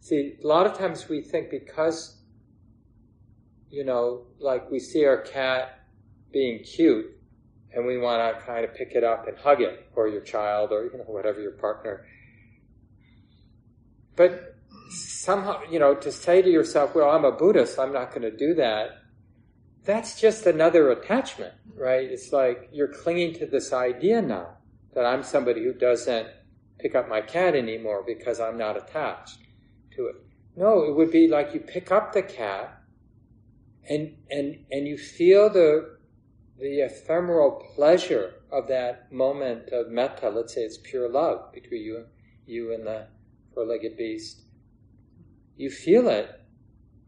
See, 0.00 0.36
a 0.42 0.46
lot 0.46 0.66
of 0.66 0.78
times 0.78 1.08
we 1.08 1.22
think 1.22 1.50
because, 1.50 2.19
you 3.70 3.84
know, 3.84 4.26
like 4.38 4.70
we 4.70 4.78
see 4.78 5.04
our 5.04 5.18
cat 5.22 5.80
being 6.32 6.62
cute 6.62 7.06
and 7.72 7.86
we 7.86 7.98
want 7.98 8.38
to 8.38 8.44
kind 8.44 8.64
of 8.64 8.74
pick 8.74 8.92
it 8.92 9.04
up 9.04 9.28
and 9.28 9.38
hug 9.38 9.60
it 9.60 9.88
or 9.94 10.08
your 10.08 10.22
child 10.22 10.72
or, 10.72 10.84
you 10.84 10.98
know, 10.98 11.04
whatever 11.04 11.40
your 11.40 11.52
partner. 11.52 12.06
But 14.16 14.56
somehow, 14.90 15.62
you 15.70 15.78
know, 15.78 15.94
to 15.94 16.10
say 16.10 16.42
to 16.42 16.50
yourself, 16.50 16.94
well, 16.94 17.10
I'm 17.10 17.24
a 17.24 17.32
Buddhist, 17.32 17.78
I'm 17.78 17.92
not 17.92 18.10
going 18.10 18.22
to 18.22 18.36
do 18.36 18.54
that 18.54 19.00
that's 19.84 20.20
just 20.20 20.46
another 20.46 20.90
attachment, 20.90 21.54
right? 21.74 22.08
It's 22.10 22.32
like 22.32 22.68
you're 22.72 22.88
clinging 22.88 23.34
to 23.34 23.46
this 23.46 23.72
idea 23.72 24.20
now 24.20 24.58
that 24.94 25.06
I'm 25.06 25.22
somebody 25.22 25.64
who 25.64 25.72
doesn't 25.72 26.28
pick 26.78 26.94
up 26.94 27.08
my 27.08 27.20
cat 27.20 27.54
anymore 27.54 28.04
because 28.06 28.40
I'm 28.40 28.58
not 28.58 28.76
attached 28.76 29.38
to 29.96 30.06
it. 30.06 30.16
No, 30.56 30.84
it 30.84 30.94
would 30.94 31.10
be 31.10 31.28
like 31.28 31.54
you 31.54 31.60
pick 31.60 31.90
up 31.90 32.12
the 32.12 32.22
cat 32.22 32.79
and 33.88 34.16
and 34.30 34.64
and 34.70 34.86
you 34.86 34.98
feel 34.98 35.50
the 35.50 35.98
the 36.58 36.80
ephemeral 36.80 37.66
pleasure 37.74 38.34
of 38.52 38.68
that 38.68 39.10
moment 39.10 39.68
of 39.70 39.88
metta, 39.88 40.28
let's 40.28 40.54
say 40.54 40.62
it's 40.62 40.78
pure 40.78 41.08
love 41.08 41.52
between 41.52 41.82
you 41.82 42.04
you 42.46 42.74
and 42.74 42.86
the 42.86 43.06
four-legged 43.54 43.96
beast. 43.96 44.42
You 45.56 45.70
feel 45.70 46.08
it, 46.08 46.28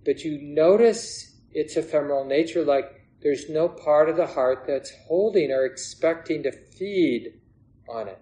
but 0.04 0.24
you 0.24 0.40
notice 0.40 1.36
its 1.52 1.76
ephemeral 1.76 2.24
nature, 2.24 2.64
like 2.64 3.06
there's 3.22 3.48
no 3.48 3.68
part 3.68 4.08
of 4.08 4.16
the 4.16 4.26
heart 4.26 4.64
that's 4.66 4.92
holding 5.06 5.50
or 5.50 5.64
expecting 5.64 6.42
to 6.42 6.52
feed 6.52 7.40
on 7.88 8.08
it, 8.08 8.20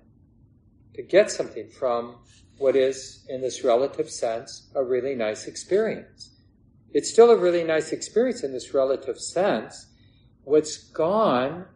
to 0.94 1.02
get 1.02 1.30
something 1.30 1.68
from 1.68 2.16
what 2.58 2.76
is, 2.76 3.24
in 3.28 3.40
this 3.40 3.64
relative 3.64 4.10
sense, 4.10 4.68
a 4.74 4.84
really 4.84 5.14
nice 5.14 5.46
experience. 5.46 6.36
It's 6.92 7.10
still 7.10 7.30
a 7.30 7.36
really 7.36 7.64
nice 7.64 7.92
experience 7.92 8.42
in 8.42 8.52
this 8.52 8.74
relative 8.74 9.18
sense. 9.18 9.86
What's 10.44 10.78
gone 10.78 11.66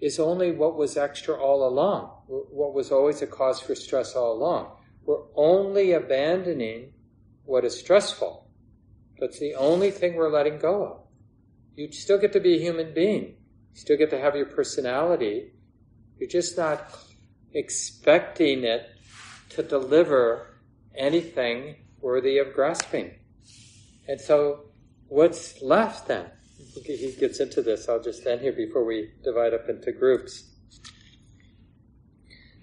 is 0.00 0.18
only 0.18 0.50
what 0.52 0.76
was 0.76 0.96
extra 0.96 1.34
all 1.34 1.68
along, 1.68 2.06
what 2.26 2.74
was 2.74 2.90
always 2.90 3.22
a 3.22 3.26
cause 3.26 3.60
for 3.60 3.74
stress 3.74 4.14
all 4.14 4.32
along. 4.32 4.76
We're 5.04 5.24
only 5.36 5.92
abandoning 5.92 6.92
what 7.44 7.64
is 7.64 7.78
stressful. 7.78 8.48
That's 9.18 9.38
the 9.38 9.54
only 9.54 9.90
thing 9.90 10.14
we're 10.14 10.32
letting 10.32 10.58
go 10.58 10.84
of. 10.84 11.00
You 11.76 11.92
still 11.92 12.18
get 12.18 12.32
to 12.32 12.40
be 12.40 12.56
a 12.56 12.60
human 12.60 12.94
being. 12.94 13.36
You 13.74 13.80
still 13.80 13.96
get 13.96 14.10
to 14.10 14.20
have 14.20 14.34
your 14.34 14.46
personality. 14.46 15.52
You're 16.18 16.28
just 16.28 16.56
not 16.56 16.96
expecting 17.52 18.64
it 18.64 18.88
to 19.50 19.62
deliver 19.62 20.58
anything 20.96 21.76
worthy 22.00 22.38
of 22.38 22.54
grasping. 22.54 23.14
And 24.08 24.20
so, 24.20 24.66
what's 25.08 25.62
left 25.62 26.08
then? 26.08 26.26
he 26.84 27.14
gets 27.18 27.40
into 27.40 27.62
this. 27.62 27.88
I'll 27.88 28.02
just 28.02 28.26
end 28.26 28.40
here 28.40 28.52
before 28.52 28.84
we 28.84 29.10
divide 29.22 29.54
up 29.54 29.68
into 29.68 29.92
groups. 29.92 30.44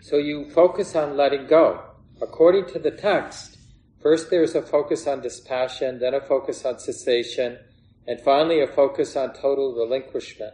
So 0.01 0.17
you 0.17 0.49
focus 0.49 0.95
on 0.95 1.15
letting 1.15 1.47
go. 1.47 1.83
According 2.21 2.67
to 2.73 2.79
the 2.79 2.91
text, 2.91 3.57
first 4.01 4.29
there's 4.29 4.55
a 4.55 4.61
focus 4.61 5.05
on 5.07 5.21
dispassion, 5.21 5.99
then 5.99 6.13
a 6.13 6.21
focus 6.21 6.65
on 6.65 6.79
cessation, 6.79 7.59
and 8.07 8.19
finally 8.21 8.61
a 8.61 8.67
focus 8.67 9.15
on 9.15 9.33
total 9.33 9.75
relinquishment. 9.75 10.53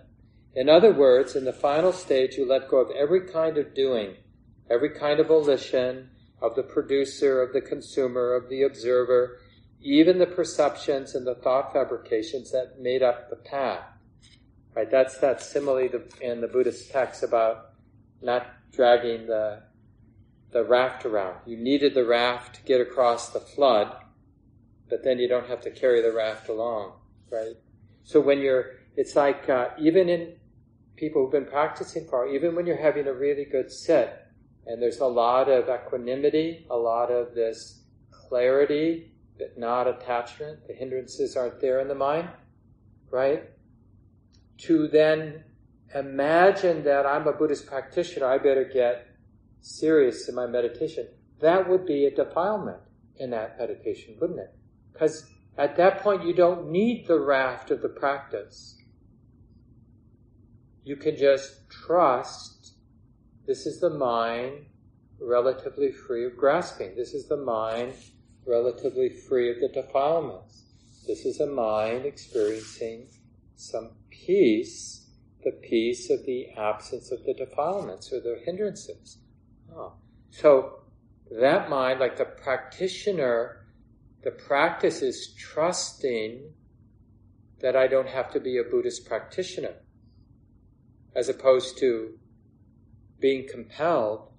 In 0.54 0.70
other 0.70 0.94
words, 0.94 1.36
in 1.36 1.46
the 1.46 1.54
final 1.54 1.92
stage, 1.92 2.36
you 2.36 2.48
let 2.48 2.70
go 2.70 2.78
of 2.78 2.92
every 2.92 3.28
kind 3.28 3.58
of 3.58 3.74
doing, 3.74 4.16
every 4.70 4.90
kind 4.90 5.20
of 5.20 5.28
volition, 5.28 6.10
of 6.42 6.56
the 6.56 6.64
producer, 6.64 7.42
of 7.42 7.54
the 7.54 7.62
consumer, 7.62 8.34
of 8.34 8.50
the 8.50 8.64
observer, 8.64 9.40
even 9.86 10.18
the 10.18 10.26
perceptions 10.26 11.14
and 11.14 11.28
the 11.28 11.36
thought 11.36 11.72
fabrications 11.72 12.52
that 12.52 12.80
made 12.80 13.04
up 13.04 13.30
the 13.30 13.36
path. 13.36 13.84
Right? 14.74 14.90
That's 14.90 15.20
that 15.20 15.42
simile 15.42 15.90
in 16.22 16.42
the 16.42 16.48
Buddhist 16.48 16.92
text 16.92 17.24
about 17.24 17.70
not 18.22 18.48
dragging 18.74 19.28
the 19.28 19.62
the 20.52 20.64
raft 20.64 21.06
around. 21.06 21.38
You 21.46 21.58
needed 21.58 21.94
the 21.94 22.06
raft 22.06 22.56
to 22.56 22.62
get 22.64 22.80
across 22.80 23.30
the 23.30 23.42
flood, 23.42 23.94
but 24.90 25.04
then 25.04 25.20
you 25.20 25.28
don't 25.28 25.48
have 25.48 25.60
to 25.62 25.70
carry 25.70 26.02
the 26.02 26.14
raft 26.14 26.48
along, 26.48 26.94
right? 27.30 27.56
So 28.04 28.22
when 28.22 28.40
you're, 28.40 28.78
it's 28.96 29.18
like 29.18 29.50
uh, 29.50 29.72
even 29.78 30.08
in 30.08 30.36
people 30.96 31.24
who've 31.24 31.32
been 31.32 31.46
practicing 31.46 32.08
for, 32.08 32.30
even 32.30 32.56
when 32.56 32.66
you're 32.66 32.82
having 32.82 33.06
a 33.06 33.14
really 33.14 33.44
good 33.44 33.70
sit, 33.70 34.18
and 34.66 34.82
there's 34.82 35.00
a 35.00 35.06
lot 35.06 35.50
of 35.50 35.68
equanimity, 35.68 36.66
a 36.70 36.78
lot 36.78 37.12
of 37.12 37.36
this 37.36 37.82
clarity, 38.12 39.12
but 39.38 39.58
not 39.58 39.88
attachment. 39.88 40.68
The 40.68 40.74
hindrances 40.74 41.36
aren't 41.36 41.60
there 41.60 41.80
in 41.80 41.88
the 41.88 41.96
mind, 41.96 42.30
right? 43.12 43.44
To 44.60 44.88
then 44.88 45.44
imagine 45.94 46.84
that 46.84 47.06
I'm 47.06 47.28
a 47.28 47.34
Buddhist 47.34 47.66
practitioner, 47.68 48.28
I 48.28 48.38
better 48.38 48.70
get 48.72 49.08
serious 49.62 50.28
in 50.30 50.36
my 50.36 50.48
meditation. 50.48 51.08
That 51.42 51.70
would 51.70 51.86
be 51.86 52.06
a 52.06 52.16
defilement 52.16 52.80
in 53.18 53.30
that 53.32 53.58
meditation, 53.58 54.16
wouldn't 54.20 54.40
it? 54.40 54.56
Because 54.94 55.30
at 55.58 55.76
that 55.78 56.02
point, 56.02 56.26
you 56.26 56.34
don't 56.34 56.70
need 56.70 57.08
the 57.08 57.20
raft 57.20 57.72
of 57.72 57.82
the 57.82 57.90
practice. 57.90 58.78
You 60.84 60.96
can 60.96 61.18
just 61.18 61.70
trust 61.70 62.76
this 63.48 63.66
is 63.66 63.80
the 63.80 63.90
mind 63.90 64.66
relatively 65.20 65.92
free 65.92 66.26
of 66.26 66.36
grasping. 66.36 66.96
This 66.96 67.14
is 67.14 67.28
the 67.28 67.38
mind 67.38 67.94
relatively 68.46 69.10
free 69.10 69.52
of 69.52 69.60
the 69.60 69.70
defilements. 69.70 70.64
This 71.08 71.26
is 71.26 71.40
a 71.40 71.48
mind 71.48 72.06
experiencing 72.06 73.08
some 73.56 73.92
peace, 74.10 75.08
the 75.44 75.52
peace 75.52 76.10
of 76.10 76.26
the 76.26 76.50
absence 76.58 77.12
of 77.12 77.24
the 77.26 77.34
defilements 77.34 78.12
or 78.12 78.20
the 78.20 78.40
hindrances. 78.44 79.18
Oh. 79.76 79.94
So 80.32 80.80
that 81.32 81.70
mind, 81.70 82.00
like 82.00 82.18
the 82.18 82.26
practitioner, 82.26 83.66
the 84.24 84.32
practice 84.32 85.02
is 85.02 85.34
trusting 85.38 86.52
that 87.62 87.76
I 87.76 87.88
don't 87.88 88.08
have 88.08 88.32
to 88.34 88.40
be 88.40 88.58
a 88.58 88.64
Buddhist 88.64 89.06
practitioner, 89.06 89.76
as 91.16 91.30
opposed 91.30 91.78
to 91.80 92.18
being 93.20 93.48
compelled 93.48 94.32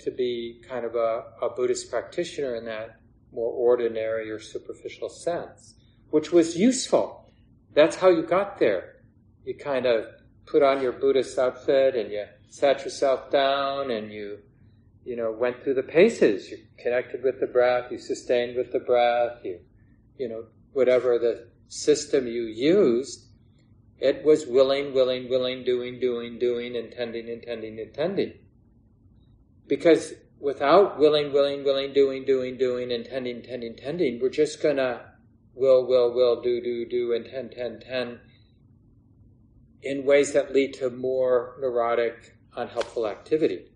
to 0.00 0.10
be 0.10 0.62
kind 0.68 0.84
of 0.84 0.94
a, 0.94 1.24
a 1.40 1.50
Buddhist 1.54 1.90
practitioner 1.90 2.56
in 2.56 2.64
that 2.64 2.95
more 3.32 3.52
ordinary 3.52 4.30
or 4.30 4.40
superficial 4.40 5.08
sense, 5.08 5.74
which 6.10 6.32
was 6.32 6.56
useful. 6.56 7.30
That's 7.74 7.96
how 7.96 8.08
you 8.08 8.22
got 8.22 8.58
there. 8.58 8.96
You 9.44 9.54
kind 9.54 9.86
of 9.86 10.06
put 10.46 10.62
on 10.62 10.80
your 10.80 10.92
Buddhist 10.92 11.38
outfit 11.38 11.94
and 11.94 12.10
you 12.10 12.24
sat 12.48 12.84
yourself 12.84 13.30
down 13.30 13.90
and 13.90 14.10
you, 14.10 14.38
you 15.04 15.16
know, 15.16 15.32
went 15.32 15.62
through 15.62 15.74
the 15.74 15.82
paces. 15.82 16.50
You 16.50 16.58
connected 16.78 17.22
with 17.22 17.40
the 17.40 17.46
breath, 17.46 17.90
you 17.90 17.98
sustained 17.98 18.56
with 18.56 18.72
the 18.72 18.80
breath, 18.80 19.38
you, 19.44 19.60
you 20.18 20.28
know, 20.28 20.44
whatever 20.72 21.18
the 21.18 21.48
system 21.68 22.26
you 22.26 22.44
used, 22.44 23.26
it 23.98 24.24
was 24.24 24.46
willing, 24.46 24.92
willing, 24.92 25.28
willing, 25.28 25.64
doing, 25.64 25.98
doing, 26.00 26.38
doing, 26.38 26.74
intending, 26.74 27.28
intending, 27.28 27.78
intending. 27.78 28.34
Because 29.66 30.12
without 30.38 30.98
willing, 30.98 31.32
willing, 31.32 31.64
willing, 31.64 31.92
doing, 31.92 32.24
doing, 32.24 32.56
doing, 32.56 32.90
intending, 32.90 33.36
intending, 33.36 33.70
intending, 33.72 34.20
we're 34.20 34.28
just 34.28 34.62
gonna 34.62 35.12
will, 35.54 35.86
will, 35.86 36.14
will, 36.14 36.42
do, 36.42 36.60
do, 36.60 36.86
do, 36.86 37.12
intend, 37.12 37.52
intend, 37.52 37.82
intend 37.82 38.20
in 39.82 40.04
ways 40.04 40.32
that 40.32 40.52
lead 40.52 40.74
to 40.74 40.90
more 40.90 41.56
neurotic, 41.60 42.36
unhelpful 42.56 43.06
activity. 43.06 43.66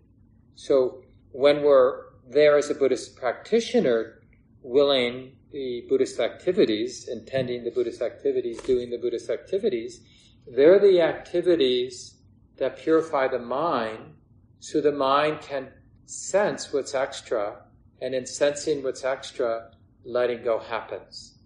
So 0.55 1.03
when 1.31 1.63
we're 1.63 2.11
there 2.29 2.57
as 2.57 2.69
a 2.69 2.75
Buddhist 2.75 3.15
practitioner, 3.15 4.21
willing 4.61 5.37
the 5.51 5.85
Buddhist 5.89 6.19
activities, 6.19 7.07
intending 7.07 7.63
the 7.63 7.71
Buddhist 7.71 8.01
activities, 8.01 8.61
doing 8.61 8.89
the 8.89 8.97
Buddhist 8.97 9.29
activities, 9.29 10.01
they're 10.47 10.79
the 10.79 11.01
activities 11.01 12.15
that 12.57 12.77
purify 12.77 13.27
the 13.27 13.39
mind 13.39 14.15
so 14.59 14.81
the 14.81 14.91
mind 14.91 15.41
can 15.41 15.69
sense 16.11 16.73
what's 16.73 16.93
extra, 16.93 17.63
and 18.01 18.13
in 18.13 18.25
sensing 18.25 18.83
what's 18.83 19.03
extra, 19.03 19.71
letting 20.03 20.43
go 20.43 20.59
happens. 20.59 21.37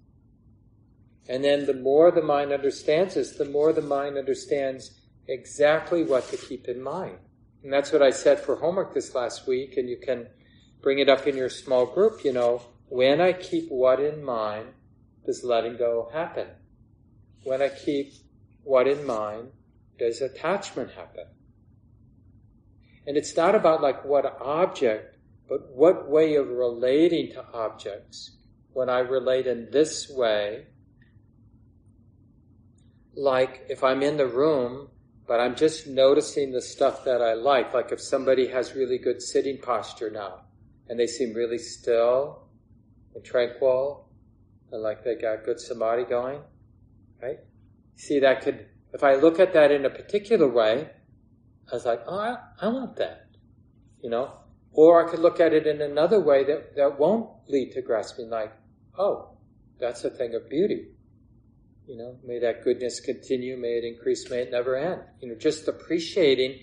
And 1.28 1.44
then 1.44 1.66
the 1.66 1.74
more 1.74 2.12
the 2.12 2.22
mind 2.22 2.52
understands 2.52 3.16
this, 3.16 3.32
the 3.32 3.46
more 3.46 3.74
the 3.74 3.82
mind 3.82 4.18
understands 4.18 5.00
exactly 5.28 6.04
what 6.04 6.28
to 6.30 6.38
keep 6.38 6.68
in 6.68 6.82
mind. 6.82 7.18
And 7.64 7.74
that's 7.74 7.92
what 7.92 8.02
I 8.02 8.12
said 8.12 8.40
for 8.40 8.56
homework 8.56 8.94
this 8.94 9.16
last 9.16 9.48
week, 9.48 9.78
and 9.78 9.90
you 9.90 9.98
can 9.98 10.28
bring 10.82 11.00
it 11.00 11.10
up 11.10 11.26
in 11.28 11.36
your 11.36 11.50
small 11.50 11.86
group, 11.86 12.24
you 12.24 12.34
know, 12.34 12.62
when 12.90 13.20
I 13.20 13.34
keep 13.34 13.70
what 13.70 14.00
in 14.00 14.24
mind, 14.24 14.68
does 15.26 15.44
letting 15.44 15.78
go 15.78 16.10
happen? 16.14 16.48
When 17.44 17.62
I 17.62 17.70
keep 17.70 18.14
what 18.64 18.88
in 18.88 19.06
mind, 19.06 19.50
does 19.98 20.22
attachment 20.22 20.92
happen? 20.92 21.26
And 23.08 23.18
it's 23.18 23.36
not 23.36 23.56
about 23.56 23.82
like 23.82 24.04
what 24.04 24.38
object, 24.42 25.18
but 25.48 25.70
what 25.70 26.10
way 26.10 26.36
of 26.36 26.48
relating 26.48 27.32
to 27.34 27.46
objects. 27.54 28.38
When 28.74 28.90
I 28.90 29.00
relate 29.00 29.48
in 29.48 29.70
this 29.72 30.10
way, 30.10 30.66
like 33.16 33.66
if 33.70 33.84
I'm 33.84 34.02
in 34.02 34.18
the 34.18 34.28
room, 34.28 34.90
but 35.28 35.40
I'm 35.40 35.56
just 35.56 35.88
noticing 35.88 36.52
the 36.52 36.62
stuff 36.62 37.06
that 37.06 37.22
I 37.22 37.34
like, 37.34 37.74
like 37.74 37.92
if 37.92 38.02
somebody 38.02 38.48
has 38.48 38.76
really 38.76 38.98
good 38.98 39.22
sitting 39.22 39.60
posture 39.60 40.12
now, 40.12 40.42
and 40.90 41.00
they 41.00 41.08
seem 41.08 41.34
really 41.34 41.58
still 41.58 42.48
and 43.16 43.24
tranquil, 43.24 44.10
and 44.72 44.84
like 44.84 45.04
they 45.04 45.16
got 45.16 45.46
good 45.46 45.60
samadhi 45.60 46.04
going, 46.04 46.42
right? 47.22 47.40
See, 47.96 48.20
that 48.20 48.42
could, 48.42 48.66
if 48.94 49.04
I 49.04 49.16
look 49.16 49.40
at 49.40 49.54
that 49.54 49.72
in 49.72 49.86
a 49.86 49.90
particular 49.90 50.48
way, 50.48 50.90
I 51.72 51.76
was 51.76 51.86
like, 51.86 52.02
oh, 52.08 52.20
I, 52.20 52.38
I 52.62 52.68
want 52.68 52.96
that, 52.98 53.28
you 54.02 54.10
know? 54.10 54.32
Or 54.72 55.06
I 55.06 55.10
could 55.10 55.20
look 55.20 55.40
at 55.40 55.54
it 55.54 55.66
in 55.66 55.82
another 55.82 56.20
way 56.20 56.44
that, 56.44 56.76
that 56.76 57.00
won't 57.00 57.30
lead 57.48 57.72
to 57.72 57.82
grasping, 57.82 58.30
like, 58.30 58.54
oh, 58.98 59.38
that's 59.80 60.04
a 60.04 60.10
thing 60.10 60.36
of 60.36 60.50
beauty. 60.50 60.88
You 61.88 61.98
know, 61.98 62.18
may 62.26 62.40
that 62.40 62.64
goodness 62.64 63.00
continue, 63.00 63.58
may 63.58 63.78
it 63.78 63.84
increase, 63.84 64.30
may 64.30 64.40
it 64.40 64.52
never 64.52 64.76
end. 64.76 65.02
You 65.22 65.30
know, 65.30 65.36
just 65.36 65.68
appreciating, 65.68 66.60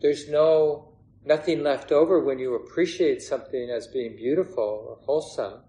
there's 0.00 0.28
no, 0.28 0.96
nothing 1.24 1.62
left 1.62 1.92
over 1.92 2.20
when 2.20 2.38
you 2.38 2.54
appreciate 2.54 3.22
something 3.22 3.70
as 3.70 3.86
being 3.86 4.16
beautiful 4.16 4.86
or 4.88 4.98
wholesome. 5.04 5.60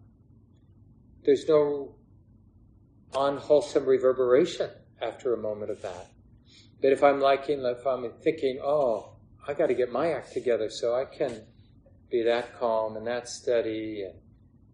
There's 1.23 1.47
no 1.47 1.95
unwholesome 3.15 3.85
reverberation 3.85 4.69
after 5.01 5.33
a 5.33 5.37
moment 5.37 5.71
of 5.71 5.81
that. 5.83 6.09
But 6.81 6.91
if 6.91 7.03
I'm 7.03 7.19
liking, 7.19 7.63
if 7.65 7.85
I'm 7.85 8.11
thinking, 8.23 8.59
oh, 8.63 9.13
I 9.47 9.53
got 9.53 9.67
to 9.67 9.73
get 9.73 9.91
my 9.91 10.11
act 10.11 10.33
together 10.33 10.69
so 10.69 10.95
I 10.95 11.05
can 11.05 11.41
be 12.11 12.23
that 12.23 12.59
calm 12.59 12.95
and 12.97 13.07
that 13.07 13.27
steady 13.27 14.03
and 14.03 14.15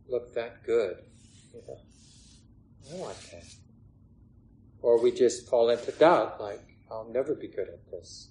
look 0.09 0.33
that 0.35 0.63
good, 0.65 0.97
you 1.53 1.61
know, 1.67 1.77
I 2.91 2.95
want 2.99 3.17
that. 3.31 3.45
Or 4.81 5.01
we 5.01 5.11
just 5.11 5.49
fall 5.49 5.69
into 5.69 5.91
doubt, 5.93 6.41
like, 6.41 6.61
I'll 6.91 7.09
never 7.09 7.35
be 7.35 7.47
good 7.47 7.69
at 7.69 7.89
this. 7.89 8.29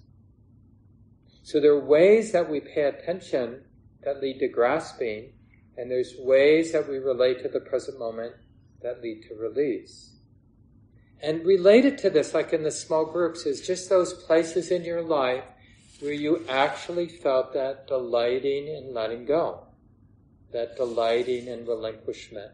So 1.41 1.59
there 1.59 1.73
are 1.73 1.85
ways 1.85 2.31
that 2.31 2.49
we 2.49 2.59
pay 2.61 2.83
attention 2.83 3.63
that 4.03 4.21
lead 4.21 4.39
to 4.39 4.47
grasping, 4.47 5.33
and 5.77 5.89
there's 5.89 6.13
ways 6.19 6.71
that 6.71 6.87
we 6.87 6.97
relate 6.97 7.41
to 7.41 7.49
the 7.49 7.59
present 7.59 7.97
moment 7.97 8.35
that 8.81 9.01
lead 9.01 9.23
to 9.27 9.35
release. 9.35 10.12
And 11.23 11.45
related 11.45 11.97
to 11.99 12.09
this, 12.09 12.33
like 12.33 12.51
in 12.51 12.63
the 12.63 12.71
small 12.71 13.05
groups, 13.05 13.45
is 13.45 13.65
just 13.65 13.89
those 13.89 14.13
places 14.13 14.71
in 14.71 14.83
your 14.83 15.01
life 15.01 15.45
where 16.01 16.11
you 16.11 16.45
actually 16.49 17.07
felt 17.07 17.53
that 17.53 17.87
delighting 17.87 18.67
in 18.67 18.93
letting 18.93 19.23
go, 19.23 19.67
that 20.51 20.75
delighting 20.75 21.47
in 21.47 21.65
relinquishment. 21.65 22.51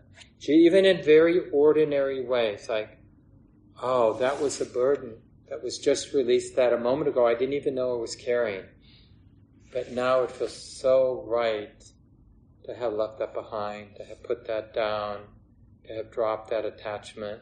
Even 0.48 0.86
in 0.86 1.04
very 1.04 1.50
ordinary 1.50 2.24
ways, 2.24 2.70
like, 2.70 3.00
oh, 3.82 4.14
that 4.20 4.40
was 4.40 4.62
a 4.62 4.66
burden 4.66 5.16
that 5.50 5.64
was 5.64 5.80
just 5.80 6.14
released 6.14 6.56
that 6.56 6.72
a 6.72 6.78
moment 6.78 7.10
ago 7.10 7.26
I 7.26 7.34
didn't 7.34 7.56
even 7.56 7.74
know 7.74 7.98
I 7.98 8.02
was 8.02 8.16
carrying. 8.16 8.66
But 9.74 9.92
now 9.92 10.22
it 10.22 10.32
feels 10.32 10.80
so 10.80 11.26
right 11.28 11.84
to 12.66 12.76
have 12.76 12.94
left 12.94 13.18
that 13.18 13.34
behind, 13.34 13.96
to 13.96 14.06
have 14.06 14.22
put 14.22 14.46
that 14.46 14.76
down, 14.76 15.22
to 15.88 15.96
have 15.96 16.12
dropped 16.12 16.52
that 16.52 16.66
attachment. 16.66 17.42